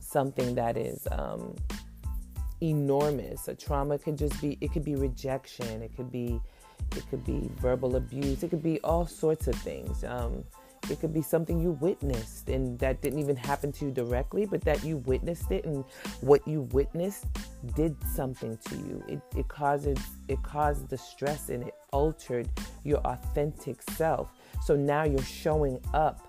something 0.00 0.54
that 0.54 0.76
is 0.76 1.08
um, 1.12 1.56
enormous. 2.60 3.48
A 3.48 3.54
trauma 3.54 3.96
could 3.96 4.18
just 4.18 4.38
be, 4.42 4.58
it 4.60 4.70
could 4.70 4.84
be 4.84 4.96
rejection, 4.96 5.80
it 5.80 5.96
could 5.96 6.12
be, 6.12 6.38
it 6.94 7.08
could 7.08 7.24
be 7.24 7.50
verbal 7.56 7.96
abuse, 7.96 8.42
it 8.42 8.50
could 8.50 8.62
be 8.62 8.78
all 8.80 9.06
sorts 9.06 9.46
of 9.48 9.54
things. 9.54 10.04
Um, 10.04 10.44
it 10.90 11.00
could 11.00 11.12
be 11.12 11.22
something 11.22 11.58
you 11.58 11.72
witnessed 11.72 12.48
and 12.48 12.78
that 12.78 13.00
didn't 13.00 13.18
even 13.18 13.36
happen 13.36 13.72
to 13.72 13.86
you 13.86 13.90
directly, 13.90 14.46
but 14.46 14.60
that 14.62 14.84
you 14.84 14.98
witnessed 14.98 15.50
it 15.50 15.64
and 15.64 15.84
what 16.20 16.46
you 16.46 16.62
witnessed 16.72 17.26
did 17.74 17.96
something 18.14 18.58
to 18.68 18.76
you. 18.76 19.02
It, 19.08 19.20
it 19.36 19.48
causes 19.48 19.98
it 20.28 20.42
caused 20.42 20.88
the 20.88 20.98
stress 20.98 21.48
and 21.48 21.64
it 21.64 21.74
altered 21.92 22.48
your 22.82 22.98
authentic 22.98 23.82
self. 23.82 24.30
So 24.62 24.76
now 24.76 25.04
you're 25.04 25.22
showing 25.22 25.80
up 25.92 26.26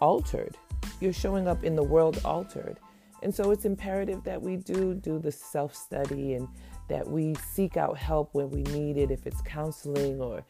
altered. 0.00 0.56
You're 1.00 1.12
showing 1.12 1.48
up 1.48 1.64
in 1.64 1.76
the 1.76 1.82
world 1.82 2.20
altered. 2.24 2.78
And 3.22 3.34
so 3.34 3.50
it's 3.50 3.64
imperative 3.64 4.22
that 4.24 4.40
we 4.40 4.56
do 4.56 4.94
do 4.94 5.18
the 5.18 5.32
self 5.32 5.74
study 5.74 6.34
and 6.34 6.48
that 6.88 7.06
we 7.06 7.34
seek 7.34 7.76
out 7.76 7.96
help 7.96 8.30
when 8.32 8.50
we 8.50 8.62
need 8.62 8.96
it, 8.96 9.10
if 9.10 9.26
it's 9.26 9.42
counseling 9.42 10.20
or 10.20 10.42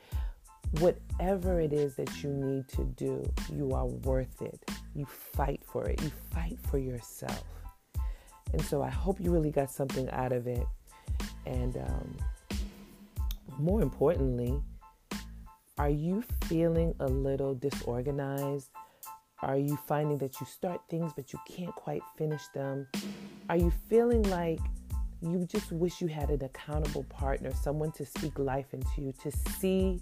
whatever 0.81 1.61
it 1.61 1.73
is 1.73 1.95
that 1.97 2.23
you 2.23 2.31
need 2.31 2.69
to 2.69 2.85
do, 2.85 3.25
you 3.53 3.73
are 3.73 3.87
worth 3.87 4.43
it. 4.43 4.61
You 4.95 5.07
fight 5.07 5.63
for 5.65 5.89
it, 5.89 6.03
you 6.03 6.11
fight 6.31 6.59
for 6.71 6.79
yourself. 6.79 7.45
And 8.53 8.63
so 8.63 8.83
I 8.83 8.91
hope 8.91 9.21
you 9.21 9.31
really 9.31 9.51
got 9.51 9.71
something 9.71 10.09
out 10.11 10.33
of 10.33 10.47
it. 10.47 10.67
And 11.47 11.77
um, 11.77 12.17
more 13.59 13.83
importantly, 13.83 14.61
are 15.79 15.91
you 15.91 16.23
feeling 16.47 16.95
a 17.01 17.07
little 17.07 17.55
disorganized? 17.55 18.71
Are 19.43 19.57
you 19.57 19.79
finding 19.87 20.19
that 20.19 20.41
you 20.41 20.47
start 20.47 20.81
things 20.91 21.13
but 21.15 21.33
you 21.33 21.39
can't 21.49 21.75
quite 21.75 22.03
finish 22.17 22.43
them? 22.55 22.87
Are 23.49 23.57
you 23.57 23.73
feeling 23.89 24.23
like 24.25 24.59
you 25.21 25.47
just 25.47 25.71
wish 25.73 26.01
you 26.01 26.09
had 26.09 26.31
an 26.31 26.45
accountable 26.45 27.05
partner, 27.05 27.53
someone 27.53 27.93
to 27.93 28.05
speak 28.05 28.39
life 28.39 28.73
into 28.73 28.89
you, 28.99 29.13
to 29.23 29.31
see 29.61 30.01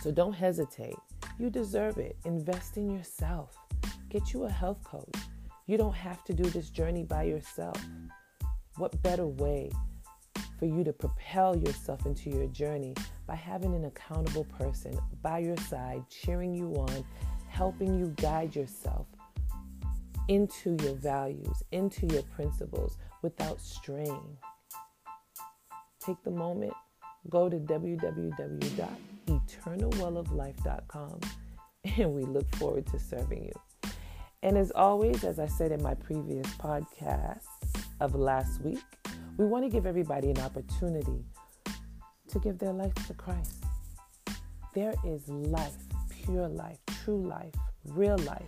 So 0.02 0.10
don't 0.10 0.32
hesitate. 0.32 0.96
You 1.38 1.50
deserve 1.50 1.98
it. 1.98 2.16
Invest 2.24 2.76
in 2.76 2.88
yourself. 2.90 3.56
Get 4.08 4.32
you 4.32 4.44
a 4.44 4.50
health 4.50 4.84
coach. 4.84 5.16
You 5.66 5.76
don't 5.76 5.94
have 5.94 6.22
to 6.24 6.32
do 6.32 6.44
this 6.44 6.70
journey 6.70 7.02
by 7.02 7.24
yourself. 7.24 7.76
What 8.76 9.02
better 9.02 9.26
way 9.26 9.70
for 10.58 10.66
you 10.66 10.84
to 10.84 10.92
propel 10.92 11.56
yourself 11.56 12.06
into 12.06 12.30
your 12.30 12.46
journey 12.46 12.94
by 13.26 13.34
having 13.34 13.74
an 13.74 13.86
accountable 13.86 14.44
person 14.44 14.96
by 15.22 15.38
your 15.38 15.56
side, 15.56 16.04
cheering 16.08 16.54
you 16.54 16.72
on, 16.74 17.04
helping 17.48 17.98
you 17.98 18.14
guide 18.16 18.54
yourself 18.54 19.08
into 20.28 20.76
your 20.82 20.94
values, 20.94 21.62
into 21.72 22.06
your 22.06 22.22
principles 22.22 22.96
without 23.22 23.60
strain? 23.60 24.36
Take 25.98 26.22
the 26.22 26.30
moment, 26.30 26.74
go 27.28 27.48
to 27.48 27.58
www.eternalwelloflife.com, 29.26 31.20
and 31.98 32.12
we 32.12 32.22
look 32.22 32.54
forward 32.56 32.86
to 32.86 32.98
serving 32.98 33.44
you. 33.44 33.90
And 34.42 34.58
as 34.58 34.70
always, 34.72 35.24
as 35.24 35.38
I 35.38 35.46
said 35.46 35.72
in 35.72 35.82
my 35.82 35.94
previous 35.94 36.46
podcast 36.56 37.44
of 38.00 38.14
last 38.14 38.60
week, 38.60 38.82
we 39.36 39.46
want 39.46 39.64
to 39.64 39.70
give 39.70 39.86
everybody 39.86 40.30
an 40.30 40.38
opportunity 40.38 41.24
to 42.28 42.38
give 42.38 42.58
their 42.58 42.72
life 42.72 42.94
to 43.06 43.14
Christ. 43.14 43.64
There 44.74 44.94
is 45.04 45.28
life, 45.28 45.76
pure 46.10 46.48
life, 46.48 46.78
true 47.04 47.22
life, 47.22 47.54
real 47.86 48.18
life 48.18 48.42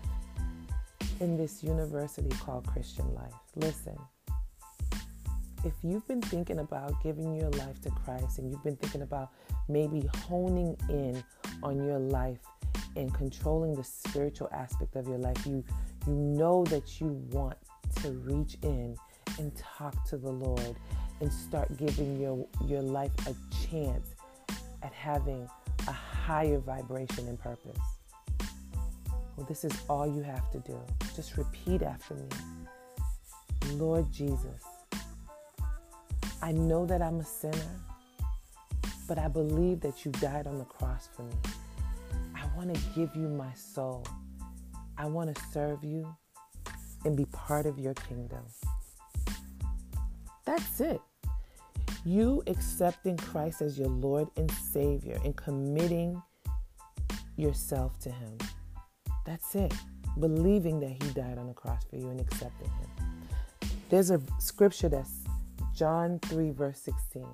in 1.21 1.37
this 1.37 1.63
university 1.63 2.29
called 2.39 2.67
Christian 2.67 3.15
life. 3.15 3.33
Listen, 3.55 3.97
if 5.67 5.75
you've 5.83 6.07
been 6.07 6.23
thinking 6.23 6.61
about 6.61 7.03
giving 7.03 7.35
your 7.35 7.51
life 7.51 7.81
to 7.81 7.91
Christ 7.91 8.39
and 8.39 8.51
you've 8.51 8.63
been 8.63 8.77
thinking 8.77 9.03
about 9.03 9.33
maybe 9.69 10.09
honing 10.25 10.77
in 10.89 11.23
on 11.63 11.85
your 11.85 11.99
life 11.99 12.39
and 12.95 13.13
controlling 13.13 13.75
the 13.75 13.83
spiritual 13.83 14.49
aspect 14.53 14.95
of 14.95 15.09
your 15.09 15.19
life, 15.19 15.45
you 15.45 15.65
you 16.07 16.13
know 16.15 16.65
that 16.67 17.01
you 17.01 17.09
want 17.31 17.57
to 17.97 18.13
reach 18.13 18.57
in 18.63 18.97
and 19.39 19.53
talk 19.57 20.09
to 20.09 20.17
the 20.17 20.31
Lord 20.31 20.77
and 21.21 21.33
start 21.33 21.77
giving 21.77 22.21
your 22.21 22.47
your 22.65 22.83
life 22.83 23.11
a 23.27 23.35
chance 23.67 24.15
at 24.85 24.93
having 24.93 25.49
a 25.89 25.93
higher 25.93 26.59
vibration 26.59 27.27
and 27.27 27.39
purpose. 27.41 27.79
Well, 29.37 29.47
this 29.47 29.65
is 29.65 29.73
all 29.89 30.07
you 30.07 30.23
have 30.23 30.49
to 30.53 30.61
do. 30.61 30.81
Just 31.17 31.37
repeat 31.37 31.83
after 31.83 32.15
me. 32.15 32.29
Lord 33.73 34.11
Jesus, 34.13 34.63
I 36.43 36.53
know 36.53 36.85
that 36.87 37.03
I'm 37.03 37.21
a 37.21 37.25
sinner, 37.25 37.81
but 39.09 39.19
I 39.19 39.29
believe 39.29 39.81
that 39.81 40.05
you 40.05 40.13
died 40.13 40.47
on 40.47 40.59
the 40.59 40.65
cross 40.65 41.09
for 41.15 41.23
me. 41.23 41.35
I 42.35 42.45
want 42.57 42.75
to 42.75 42.81
give 42.95 43.15
you 43.17 43.29
my 43.29 43.53
soul. 43.55 44.07
I 44.99 45.07
want 45.07 45.35
to 45.35 45.43
serve 45.53 45.83
you 45.83 46.15
and 47.05 47.17
be 47.17 47.25
part 47.27 47.67
of 47.67 47.79
your 47.79 47.95
kingdom. 47.95 48.45
That's 50.45 50.81
it. 50.81 51.01
You 52.05 52.43
accepting 52.47 53.17
Christ 53.17 53.63
as 53.63 53.79
your 53.79 53.89
Lord 53.89 54.29
and 54.37 54.51
Savior 54.51 55.19
and 55.25 55.35
committing 55.37 56.23
yourself 57.37 57.99
to 58.01 58.11
Him. 58.11 58.39
That's 59.25 59.55
it. 59.55 59.75
Believing 60.21 60.81
that 60.81 61.03
He 61.03 61.11
died 61.11 61.39
on 61.39 61.49
the 61.49 61.55
cross 61.55 61.83
for 61.91 61.97
you 61.97 62.09
and 62.11 62.21
accepting 62.21 62.69
Him. 62.69 63.71
There's 63.91 64.11
a 64.11 64.21
scripture 64.39 64.89
that's 64.89 65.26
John 65.77 66.21
3, 66.21 66.53
verse 66.53 66.81
16, 66.81 67.27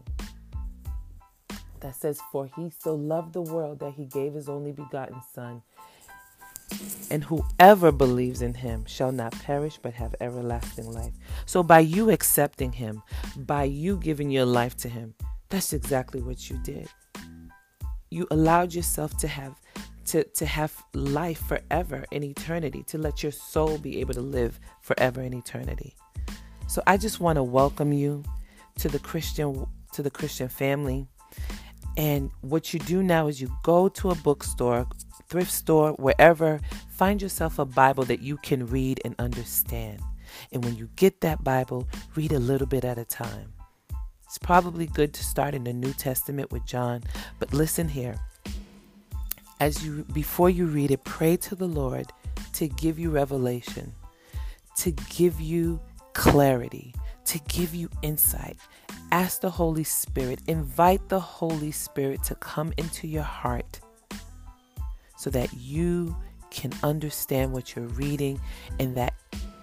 that 1.78 1.94
says, 1.94 2.20
For 2.32 2.50
he 2.56 2.72
so 2.76 2.96
loved 2.96 3.34
the 3.34 3.40
world 3.40 3.78
that 3.78 3.92
he 3.92 4.04
gave 4.04 4.34
his 4.34 4.48
only 4.48 4.72
begotten 4.72 5.22
Son, 5.32 5.62
and 7.08 7.22
whoever 7.22 7.92
believes 7.92 8.42
in 8.42 8.54
him 8.54 8.84
shall 8.84 9.12
not 9.12 9.30
perish 9.30 9.78
but 9.80 9.94
have 9.94 10.16
everlasting 10.20 10.90
life. 10.90 11.12
So, 11.46 11.62
by 11.62 11.80
you 11.80 12.10
accepting 12.10 12.72
him, 12.72 13.04
by 13.36 13.62
you 13.62 13.96
giving 13.96 14.28
your 14.28 14.46
life 14.46 14.76
to 14.78 14.88
him, 14.88 15.14
that's 15.48 15.72
exactly 15.72 16.20
what 16.20 16.50
you 16.50 16.58
did. 16.64 16.88
You 18.10 18.26
allowed 18.32 18.74
yourself 18.74 19.16
to 19.18 19.28
have 19.28 19.54
to, 20.06 20.24
to 20.24 20.46
have 20.46 20.82
life 20.94 21.46
forever 21.46 22.04
in 22.10 22.24
eternity, 22.24 22.82
to 22.88 22.98
let 22.98 23.22
your 23.22 23.30
soul 23.30 23.78
be 23.78 24.00
able 24.00 24.14
to 24.14 24.20
live 24.20 24.58
forever 24.80 25.22
in 25.22 25.32
eternity. 25.32 25.94
So 26.72 26.82
I 26.86 26.96
just 26.96 27.20
want 27.20 27.36
to 27.36 27.42
welcome 27.42 27.92
you 27.92 28.24
to 28.78 28.88
the 28.88 28.98
Christian 28.98 29.66
to 29.92 30.02
the 30.02 30.10
Christian 30.10 30.48
family. 30.48 31.06
And 31.98 32.30
what 32.40 32.72
you 32.72 32.80
do 32.80 33.02
now 33.02 33.26
is 33.26 33.42
you 33.42 33.52
go 33.62 33.90
to 33.90 34.10
a 34.10 34.14
bookstore, 34.14 34.86
thrift 35.28 35.52
store, 35.52 35.92
wherever, 35.98 36.60
find 36.88 37.20
yourself 37.20 37.58
a 37.58 37.66
Bible 37.66 38.04
that 38.04 38.22
you 38.22 38.38
can 38.38 38.66
read 38.68 39.02
and 39.04 39.14
understand. 39.18 40.00
And 40.50 40.64
when 40.64 40.74
you 40.76 40.88
get 40.96 41.20
that 41.20 41.44
Bible, 41.44 41.86
read 42.14 42.32
a 42.32 42.38
little 42.38 42.66
bit 42.66 42.86
at 42.86 42.96
a 42.96 43.04
time. 43.04 43.52
It's 44.24 44.38
probably 44.38 44.86
good 44.86 45.12
to 45.12 45.22
start 45.22 45.54
in 45.54 45.64
the 45.64 45.74
New 45.74 45.92
Testament 45.92 46.52
with 46.52 46.64
John, 46.64 47.02
but 47.38 47.52
listen 47.52 47.86
here. 47.86 48.16
As 49.60 49.84
you 49.84 50.06
before 50.14 50.48
you 50.48 50.64
read 50.64 50.90
it, 50.90 51.04
pray 51.04 51.36
to 51.36 51.54
the 51.54 51.68
Lord 51.68 52.06
to 52.54 52.66
give 52.66 52.98
you 52.98 53.10
revelation, 53.10 53.92
to 54.78 54.92
give 55.10 55.38
you 55.38 55.78
clarity, 56.14 56.94
to 57.26 57.38
give 57.48 57.74
you 57.74 57.88
insight. 58.02 58.56
Ask 59.10 59.40
the 59.40 59.50
Holy 59.50 59.84
Spirit, 59.84 60.40
invite 60.46 61.08
the 61.08 61.20
Holy 61.20 61.70
Spirit 61.70 62.22
to 62.24 62.34
come 62.36 62.72
into 62.76 63.06
your 63.06 63.22
heart 63.22 63.80
so 65.16 65.30
that 65.30 65.52
you 65.54 66.16
can 66.50 66.72
understand 66.82 67.52
what 67.52 67.74
you're 67.74 67.86
reading 67.86 68.40
and 68.78 68.94
that 68.96 69.14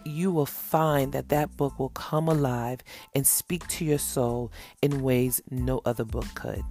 you 0.06 0.32
will 0.32 0.46
find 0.46 1.12
that 1.14 1.30
that 1.30 1.56
book 1.58 1.78
will 1.78 1.90
come 1.90 2.28
alive 2.28 2.80
and 3.14 3.26
speak 3.28 3.68
to 3.68 3.86
your 3.86 3.98
soul 3.98 4.52
in 4.82 5.02
ways 5.02 5.42
no 5.52 5.82
other 5.86 6.06
book 6.06 6.26
could. 6.36 6.64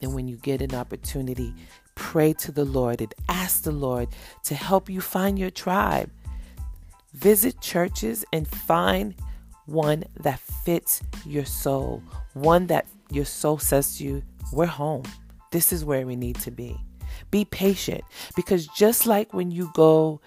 Then, 0.00 0.12
when 0.12 0.28
you 0.28 0.36
get 0.36 0.60
an 0.60 0.74
opportunity, 0.74 1.54
pray 1.94 2.34
to 2.34 2.52
the 2.52 2.64
Lord 2.64 3.00
and 3.00 3.14
ask 3.28 3.62
the 3.62 3.72
Lord 3.72 4.08
to 4.44 4.54
help 4.54 4.90
you 4.90 5.00
find 5.00 5.38
your 5.38 5.50
tribe. 5.50 6.10
Visit 7.16 7.60
churches 7.62 8.26
and 8.34 8.46
find 8.46 9.14
one 9.64 10.04
that 10.20 10.38
fits 10.38 11.02
your 11.24 11.46
soul, 11.46 12.02
one 12.34 12.66
that 12.66 12.86
your 13.10 13.24
soul 13.24 13.58
says 13.58 13.96
to 13.96 14.04
you, 14.04 14.22
We're 14.52 14.66
home. 14.66 15.04
This 15.50 15.72
is 15.72 15.82
where 15.82 16.06
we 16.06 16.14
need 16.14 16.36
to 16.40 16.50
be. 16.50 16.76
Be 17.30 17.46
patient 17.46 18.02
because 18.36 18.66
just 18.68 19.06
like 19.06 19.32
when 19.32 19.50
you 19.50 19.70
go 19.74 20.20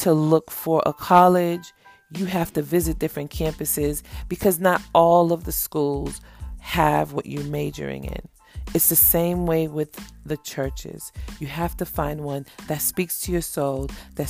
to 0.00 0.12
look 0.12 0.50
for 0.50 0.82
a 0.84 0.92
college, 0.92 1.72
you 2.14 2.26
have 2.26 2.52
to 2.52 2.62
visit 2.62 2.98
different 2.98 3.30
campuses 3.30 4.02
because 4.28 4.60
not 4.60 4.82
all 4.94 5.32
of 5.32 5.44
the 5.44 5.52
schools 5.52 6.20
have 6.58 7.14
what 7.14 7.24
you're 7.24 7.44
majoring 7.44 8.04
in. 8.04 8.28
It's 8.74 8.90
the 8.90 8.96
same 8.96 9.46
way 9.46 9.66
with 9.66 9.98
the 10.26 10.36
churches. 10.38 11.10
You 11.40 11.46
have 11.46 11.76
to 11.78 11.86
find 11.86 12.20
one 12.20 12.44
that 12.66 12.82
speaks 12.82 13.20
to 13.20 13.32
your 13.32 13.40
soul, 13.40 13.88
that 14.16 14.28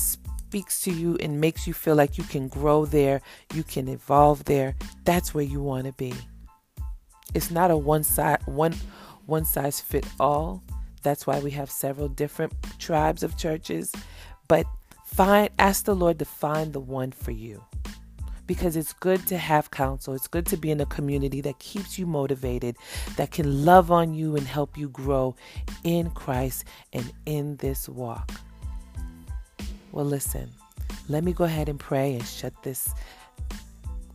speaks 0.54 0.82
to 0.82 0.92
you 0.92 1.16
and 1.18 1.40
makes 1.40 1.66
you 1.66 1.74
feel 1.74 1.96
like 1.96 2.16
you 2.16 2.22
can 2.22 2.46
grow 2.46 2.84
there, 2.84 3.20
you 3.54 3.64
can 3.64 3.88
evolve 3.88 4.44
there, 4.44 4.76
that's 5.02 5.34
where 5.34 5.42
you 5.42 5.60
want 5.60 5.84
to 5.84 5.92
be. 5.94 6.14
It's 7.34 7.50
not 7.50 7.72
a 7.72 7.76
one 7.76 8.04
size 8.04 8.38
one 8.46 8.72
one 9.26 9.44
size 9.44 9.80
fit 9.80 10.06
all. 10.20 10.62
That's 11.02 11.26
why 11.26 11.40
we 11.40 11.50
have 11.50 11.72
several 11.72 12.06
different 12.06 12.52
tribes 12.78 13.24
of 13.24 13.36
churches, 13.36 13.92
but 14.46 14.64
find 15.04 15.50
ask 15.58 15.86
the 15.86 15.96
Lord 15.96 16.20
to 16.20 16.24
find 16.24 16.72
the 16.72 16.78
one 16.78 17.10
for 17.10 17.32
you. 17.32 17.60
Because 18.46 18.76
it's 18.76 18.92
good 18.92 19.26
to 19.26 19.36
have 19.36 19.72
counsel. 19.72 20.14
It's 20.14 20.28
good 20.28 20.46
to 20.46 20.56
be 20.56 20.70
in 20.70 20.80
a 20.80 20.86
community 20.86 21.40
that 21.40 21.58
keeps 21.58 21.98
you 21.98 22.06
motivated, 22.06 22.76
that 23.16 23.32
can 23.32 23.64
love 23.64 23.90
on 23.90 24.14
you 24.14 24.36
and 24.36 24.46
help 24.46 24.78
you 24.78 24.88
grow 24.88 25.34
in 25.82 26.10
Christ 26.10 26.62
and 26.92 27.12
in 27.26 27.56
this 27.56 27.88
walk. 27.88 28.30
Well, 29.94 30.04
listen, 30.04 30.50
let 31.08 31.22
me 31.22 31.32
go 31.32 31.44
ahead 31.44 31.68
and 31.68 31.78
pray 31.78 32.14
and 32.14 32.26
shut 32.26 32.52
this 32.64 32.92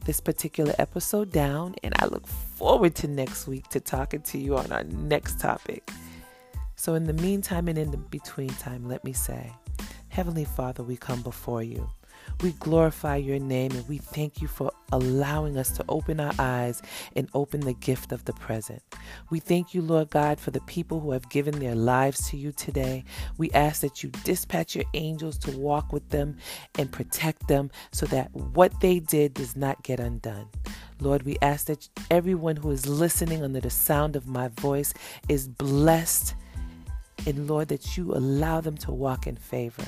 this 0.04 0.20
particular 0.20 0.74
episode 0.78 1.32
down 1.32 1.74
and 1.84 1.94
I 2.00 2.08
look 2.08 2.28
forward 2.28 2.96
to 2.96 3.08
next 3.08 3.48
week 3.48 3.70
to 3.70 3.80
talking 3.80 4.22
to 4.24 4.38
you 4.38 4.58
on 4.58 4.70
our 4.74 4.84
next 4.84 5.40
topic. 5.40 5.90
So 6.76 6.96
in 6.96 7.06
the 7.06 7.14
meantime 7.14 7.70
and 7.70 7.78
in 7.78 7.92
the 7.92 7.98
between 7.98 8.50
time, 8.50 8.90
let 8.90 9.06
me 9.06 9.14
say, 9.14 9.54
Heavenly 10.10 10.44
Father, 10.44 10.84
we 10.84 10.98
come 10.98 11.22
before 11.22 11.64
you. 11.64 11.90
We 12.42 12.54
glorify 12.54 13.18
your 13.18 13.40
name 13.40 13.72
and 13.72 13.88
we 13.88 13.98
thank 13.98 14.42
you 14.42 14.48
for 14.48 14.72
allowing 14.92 15.58
us 15.58 15.72
to 15.72 15.86
open 15.90 16.20
our 16.20 16.34
eyes 16.40 16.82
and 17.16 17.30
open 17.34 17.62
the 17.62 17.74
gift 17.74 18.12
of 18.12 18.26
the 18.26 18.34
present. 18.34 18.82
We 19.30 19.40
thank 19.40 19.74
you, 19.74 19.82
Lord 19.82 20.10
God, 20.10 20.40
for 20.40 20.52
the 20.52 20.62
people 20.62 21.00
who 21.00 21.12
have 21.12 21.30
given 21.30 21.60
their 21.60 21.76
lives 21.76 22.30
to 22.30 22.38
you 22.38 22.52
today. 22.52 23.04
We 23.38 23.52
ask 23.52 23.82
that 23.82 24.04
you 24.04 24.10
dispatch 24.24 24.76
your 24.76 24.86
angels 24.94 25.38
to 25.40 25.58
walk 25.58 25.92
with 25.92 26.08
them 26.10 26.38
and 26.78 26.92
protect 26.92 27.48
them 27.48 27.72
so 27.92 28.06
that 28.08 28.34
what 28.34 28.80
they 28.80 29.00
did 29.00 29.34
does 29.34 29.56
not 29.56 29.84
get 29.84 30.00
undone. 30.00 30.48
Lord, 31.02 31.24
we 31.24 31.38
ask 31.42 31.68
that 31.68 31.88
everyone 32.10 32.58
who 32.58 32.72
is 32.72 32.88
listening 32.88 33.44
under 33.44 33.62
the 33.62 33.70
sound 33.70 34.16
of 34.16 34.28
my 34.28 34.50
voice 34.50 34.94
is 35.28 35.48
blessed. 35.48 36.36
And 37.26 37.50
Lord, 37.50 37.68
that 37.68 37.98
you 37.98 38.14
allow 38.14 38.62
them 38.62 38.78
to 38.78 38.92
walk 38.92 39.28
in 39.28 39.36
favor 39.36 39.84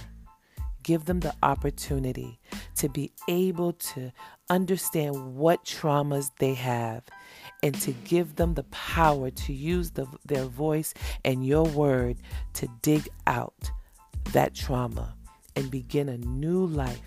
give 0.84 1.06
them 1.06 1.20
the 1.20 1.34
opportunity 1.44 2.39
to 2.76 2.89
be 2.89 3.12
able 3.28 3.74
to 3.74 4.12
understand 4.50 5.36
what 5.36 5.63
traumas 5.65 6.32
they 6.39 6.54
have 6.54 7.04
and 7.63 7.76
to 7.82 7.91
give 7.91 8.36
them 8.36 8.56
the 8.56 8.63
power 8.63 9.30
to 9.30 9.54
use 9.54 9.91
the, 9.91 10.08
their 10.26 10.46
voice 10.46 10.94
and 11.24 11.46
your 11.46 11.65
word 11.65 12.17
to 12.54 12.67
dig 12.82 13.08
out 13.28 13.72
that 14.34 14.54
trauma 14.54 15.15
and 15.56 15.70
begin 15.70 16.10
a 16.10 16.17
new 16.17 16.65
life 16.65 17.02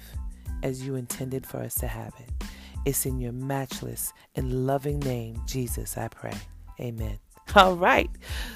as 0.63 0.87
you 0.87 0.95
intended 0.95 1.47
for 1.47 1.59
us 1.59 1.75
to 1.75 1.87
have 1.87 2.13
it. 2.19 2.47
It's 2.85 3.07
in 3.07 3.19
your 3.19 3.33
matchless 3.33 4.13
and 4.35 4.67
loving 4.67 5.01
name, 5.01 5.41
Jesus, 5.47 5.97
I 5.97 6.09
pray. 6.09 6.35
Amen. 6.81 7.19
All 7.55 7.77
right. 7.77 8.11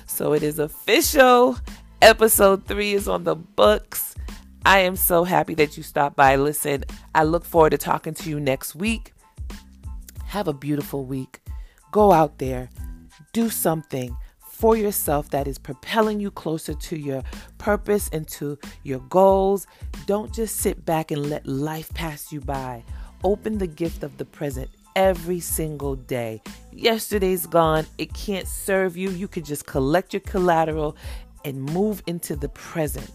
So 0.07 0.33
it 0.33 0.43
is 0.43 0.59
official. 0.59 1.59
Episode 2.03 2.67
three 2.67 2.93
is 2.93 3.09
on 3.09 3.25
the 3.25 3.35
books. 3.35 4.15
I 4.65 4.81
am 4.81 4.97
so 4.97 5.25
happy 5.25 5.55
that 5.55 5.77
you 5.77 5.83
stopped 5.83 6.17
by. 6.17 6.37
Listen, 6.37 6.85
I 7.15 7.25
look 7.25 7.45
forward 7.45 7.71
to 7.71 7.79
talking 7.79 8.15
to 8.15 8.29
you 8.31 8.39
next 8.39 8.75
week. 8.75 9.15
Have 10.27 10.49
a 10.49 10.53
beautiful 10.53 11.05
week. 11.05 11.41
Go 11.91 12.13
out 12.13 12.39
there, 12.39 12.69
do 13.33 13.49
something 13.49 14.17
for 14.41 14.77
yourself 14.77 15.31
that 15.31 15.47
is 15.47 15.57
propelling 15.57 16.21
you 16.21 16.31
closer 16.31 16.75
to 16.75 16.99
your 16.99 17.23
purpose 17.59 18.11
and 18.13 18.27
to 18.27 18.59
your 18.83 18.99
goals. 19.09 19.67
Don't 20.07 20.35
just 20.35 20.57
sit 20.57 20.85
back 20.85 21.11
and 21.11 21.31
let 21.31 21.47
life 21.47 21.95
pass 21.95 22.33
you 22.33 22.41
by. 22.41 22.83
Open 23.25 23.59
the 23.59 23.67
gift 23.67 24.03
of 24.03 24.19
the 24.19 24.25
present 24.25 24.69
every 24.97 25.39
single 25.39 25.95
day. 25.95 26.43
Yesterday's 26.73 27.47
gone, 27.47 27.87
it 27.99 28.13
can't 28.13 28.49
serve 28.49 28.97
you. 28.97 29.11
You 29.11 29.29
could 29.29 29.45
just 29.45 29.65
collect 29.65 30.13
your 30.13 30.21
collateral 30.21 30.97
and 31.45 31.63
move 31.63 32.03
into 32.07 32.35
the 32.35 32.49
present. 32.49 33.11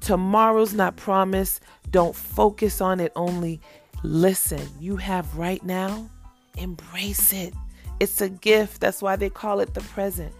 Tomorrow's 0.00 0.74
not 0.74 0.96
promised. 0.96 1.62
Don't 1.90 2.14
focus 2.14 2.80
on 2.80 3.00
it 3.00 3.12
only. 3.16 3.60
Listen, 4.02 4.62
you 4.78 4.96
have 4.96 5.36
right 5.36 5.64
now, 5.64 6.08
embrace 6.56 7.32
it. 7.32 7.54
It's 7.98 8.20
a 8.20 8.28
gift. 8.28 8.80
That's 8.80 9.02
why 9.02 9.16
they 9.16 9.30
call 9.30 9.60
it 9.60 9.74
the 9.74 9.80
present. 9.80 10.32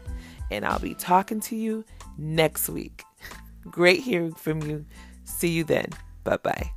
And 0.50 0.64
I'll 0.64 0.78
be 0.78 0.94
talking 0.94 1.40
to 1.40 1.56
you 1.56 1.84
next 2.18 2.68
week. 2.68 3.02
Great 3.70 4.00
hearing 4.00 4.34
from 4.34 4.62
you. 4.62 4.84
See 5.24 5.48
you 5.48 5.64
then. 5.64 5.86
Bye 6.22 6.38
bye. 6.38 6.70